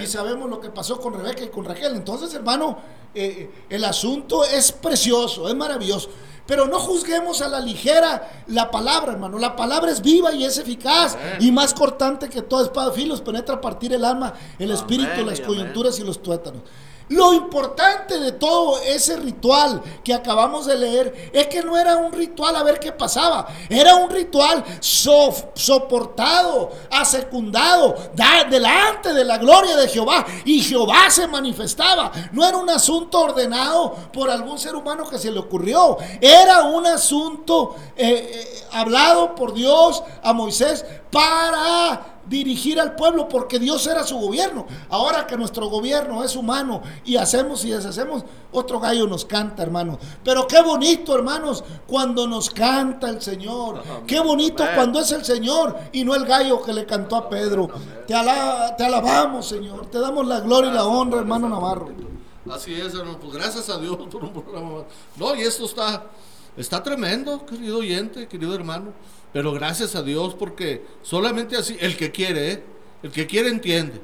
Y 0.04 0.08
sabemos 0.08 0.50
lo 0.50 0.60
que 0.62 0.70
pasó 0.70 0.98
con 1.00 1.14
Rebeca 1.14 1.44
y 1.44 1.50
con 1.50 1.66
Raquel. 1.66 1.94
Entonces, 1.96 2.34
hermano, 2.34 2.78
eh, 3.14 3.50
el 3.70 3.84
asunto 3.84 4.44
es 4.46 4.72
precioso, 4.72 5.48
es 5.50 5.56
maravilloso. 5.56 6.10
Pero 6.46 6.68
no 6.68 6.80
juzguemos 6.80 7.42
a 7.42 7.48
la 7.48 7.60
ligera 7.60 8.44
la 8.48 8.70
palabra, 8.70 9.14
hermano. 9.14 9.40
La 9.40 9.56
palabra 9.56 9.92
es 9.92 10.02
viva 10.02 10.32
y 10.34 10.46
es 10.46 10.58
eficaz 10.58 11.16
Amén. 11.16 11.38
y 11.40 11.52
más 11.52 11.74
cortante 11.74 12.30
que 12.30 12.42
toda 12.44 12.66
espada 12.66 12.90
de 12.90 12.96
filos. 12.96 13.22
Penetra 13.22 13.56
a 13.56 13.62
partir 13.62 13.94
el 13.94 14.06
alma, 14.06 14.34
el 14.60 14.72
espíritu, 14.72 15.26
las 15.26 15.42
coyunturas 15.42 16.00
y 16.00 16.04
los 16.04 16.22
tuétanos. 16.22 16.62
Lo 17.10 17.34
importante 17.34 18.20
de 18.20 18.32
todo 18.32 18.80
ese 18.82 19.18
ritual 19.18 19.82
que 20.04 20.14
acabamos 20.14 20.66
de 20.66 20.76
leer 20.78 21.30
es 21.34 21.48
que 21.48 21.62
no 21.62 21.78
era 21.78 21.98
un 21.98 22.12
ritual 22.12 22.56
a 22.56 22.64
ver 22.64 22.80
qué 22.80 22.92
pasaba, 22.92 23.46
era 23.70 23.96
un 23.96 24.10
ritual 24.10 24.64
so- 24.80 25.34
soportado, 25.54 26.72
asecundado, 26.90 27.96
da- 28.16 28.46
delante 28.50 29.14
de 29.14 29.24
la 29.24 29.38
gloria 29.38 29.76
de 29.78 29.88
Jehová. 29.88 30.26
Y 30.46 30.62
Jehová 30.62 31.10
se 31.10 31.28
manifestaba. 31.28 32.12
No 32.32 32.46
era 32.46 32.58
un 32.58 32.70
asunto 32.70 33.20
ordenado 33.22 33.94
por 34.12 34.30
algún 34.30 34.58
ser 34.58 34.76
humano 34.76 35.08
que 35.10 35.20
se 35.20 35.32
le 35.32 35.40
ocurrió, 35.40 35.98
era 36.20 36.64
un 36.64 36.86
asunto 36.88 37.76
eh, 37.96 38.32
eh, 38.34 38.64
hablado 38.72 39.36
por 39.36 39.54
Dios 39.54 40.04
a 40.24 40.34
Moisés 40.34 40.84
para 41.12 42.15
dirigir 42.28 42.80
al 42.80 42.96
pueblo 42.96 43.28
porque 43.30 43.60
Dios 43.60 43.86
era 43.88 44.04
su 44.04 44.18
gobierno. 44.18 44.66
Ahora 44.90 45.28
que 45.28 45.38
nuestro 45.38 45.68
gobierno 45.70 46.24
es 46.24 46.36
humano 46.36 46.82
y 47.04 47.16
hacemos 47.18 47.64
y 47.66 47.72
deshacemos, 47.72 48.24
otro 48.52 48.80
gallo 48.80 49.08
nos 49.08 49.26
canta, 49.26 49.64
hermanos. 49.64 49.98
Pero 50.24 50.48
qué 50.48 50.62
bonito, 50.62 51.16
hermanos, 51.16 51.64
cuando 51.88 52.28
nos 52.28 52.50
canta 52.50 53.10
el 53.10 53.22
Señor. 53.22 53.84
Qué 54.08 54.20
bonito 54.20 54.64
cuando 54.76 55.00
es 55.00 55.12
el 55.12 55.24
Señor 55.26 55.78
y 55.92 56.04
no 56.04 56.16
el 56.16 56.26
gallo 56.26 56.62
que 56.64 56.74
le 56.74 56.86
cantó 56.86 57.16
a 57.16 57.30
Pedro. 57.30 57.70
Te, 58.08 58.14
ala- 58.14 58.76
te 58.78 58.86
alabamos, 58.86 59.48
Señor. 59.48 59.86
Te 59.88 60.00
damos 60.00 60.26
la 60.28 60.40
gloria 60.40 60.72
y 60.72 60.74
la 60.74 60.86
honra, 60.86 61.20
hermano 61.20 61.50
Navarro. 61.50 61.90
Así 62.52 62.74
es, 62.74 62.94
hermano. 62.94 63.18
Pues 63.20 63.34
gracias 63.34 63.70
a 63.70 63.78
Dios 63.80 63.98
por 64.12 64.24
un 64.24 64.32
programa. 64.32 64.84
No, 65.18 65.36
y 65.36 65.42
esto 65.42 65.66
está, 65.66 66.04
está 66.56 66.84
tremendo, 66.84 67.46
querido 67.46 67.80
oyente, 67.80 68.28
querido 68.28 68.54
hermano. 68.54 68.94
Pero 69.36 69.52
gracias 69.52 69.98
a 69.98 70.02
Dios 70.02 70.34
porque 70.34 70.86
solamente 71.02 71.58
así, 71.58 71.76
el 71.82 71.98
que 71.98 72.10
quiere, 72.10 72.54
¿eh? 72.54 72.64
el 73.04 73.12
que 73.12 73.28
quiere 73.28 73.50
entiende. 73.50 74.00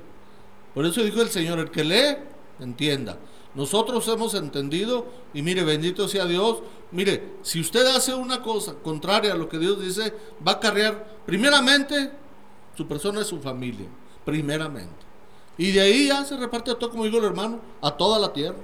Por 0.73 0.85
eso 0.85 1.01
dijo 1.03 1.21
el 1.21 1.29
Señor, 1.29 1.57
el 1.59 1.71
que 1.71 1.85
lee, 1.85 2.17
entienda. 2.59 3.17
Nosotros 3.55 4.05
hemos 4.09 4.33
entendido 4.33 5.07
y 5.33 5.41
mire, 5.41 5.63
bendito 5.63 6.09
sea 6.09 6.25
Dios. 6.25 6.57
Mire, 6.91 7.35
si 7.43 7.61
usted 7.61 7.85
hace 7.95 8.13
una 8.13 8.41
cosa 8.41 8.73
contraria 8.83 9.31
a 9.31 9.37
lo 9.37 9.47
que 9.47 9.57
Dios 9.57 9.81
dice, 9.81 10.13
va 10.45 10.51
a 10.51 10.59
cargar 10.59 11.21
primeramente 11.25 12.11
su 12.75 12.85
persona 12.85 13.21
y 13.21 13.23
su 13.23 13.39
familia, 13.39 13.87
primeramente. 14.25 15.05
Y 15.57 15.71
de 15.71 15.79
ahí 15.79 16.07
ya 16.09 16.25
se 16.25 16.35
reparte 16.35 16.71
a 16.71 16.75
todo, 16.75 16.89
como 16.89 17.05
digo 17.05 17.19
el 17.19 17.23
hermano, 17.23 17.61
a 17.81 17.95
toda 17.95 18.19
la 18.19 18.33
tierra. 18.33 18.57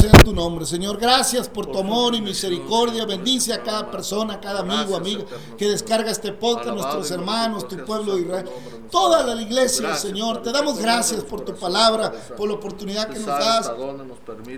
Sea 0.00 0.12
tu 0.12 0.32
nombre, 0.32 0.64
Señor. 0.64 0.98
Gracias 0.98 1.48
por 1.48 1.66
tu 1.66 1.78
amor 1.78 2.14
y 2.14 2.20
misericordia. 2.20 3.04
Bendice 3.04 3.52
a 3.52 3.62
cada 3.62 3.90
persona, 3.90 4.34
a 4.34 4.40
cada 4.40 4.60
amigo, 4.60 4.96
amiga 4.96 5.24
que 5.56 5.68
descarga 5.68 6.10
este 6.10 6.32
podcast, 6.32 6.68
nuestros 6.68 7.10
hermanos, 7.10 7.66
tu 7.66 7.76
pueblo 7.84 8.14
de 8.14 8.22
Israel. 8.22 8.48
Toda 8.90 9.22
la 9.22 9.40
iglesia, 9.40 9.94
Señor. 9.94 10.42
Te 10.42 10.52
damos 10.52 10.74
por 10.74 10.82
gracias 10.82 11.24
por 11.24 11.40
tu 11.40 11.54
palabra, 11.54 12.12
por 12.36 12.48
la 12.48 12.54
oportunidad 12.54 13.08
que 13.08 13.18
nos 13.18 13.26
das 13.26 13.72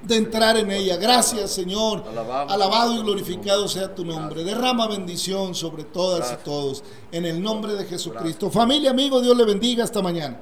de 0.02 0.16
entrar 0.16 0.56
en 0.58 0.70
ella. 0.70 0.96
Gracias, 0.96 1.50
Señor. 1.50 2.04
Alabado 2.48 2.94
y 2.94 2.98
glorificado 2.98 3.66
sea 3.66 3.94
tu 3.94 4.04
nombre. 4.04 4.44
Derrama 4.44 4.88
bendición 4.88 5.54
sobre 5.54 5.84
todas 5.84 6.32
y 6.32 6.44
todos. 6.44 6.84
En 7.12 7.24
el 7.24 7.42
nombre 7.42 7.74
de 7.74 7.84
Jesucristo. 7.86 8.50
Familia, 8.50 8.90
amigo, 8.90 9.20
Dios 9.20 9.36
le 9.36 9.44
bendiga. 9.44 9.84
Hasta 9.84 10.02
mañana. 10.02 10.38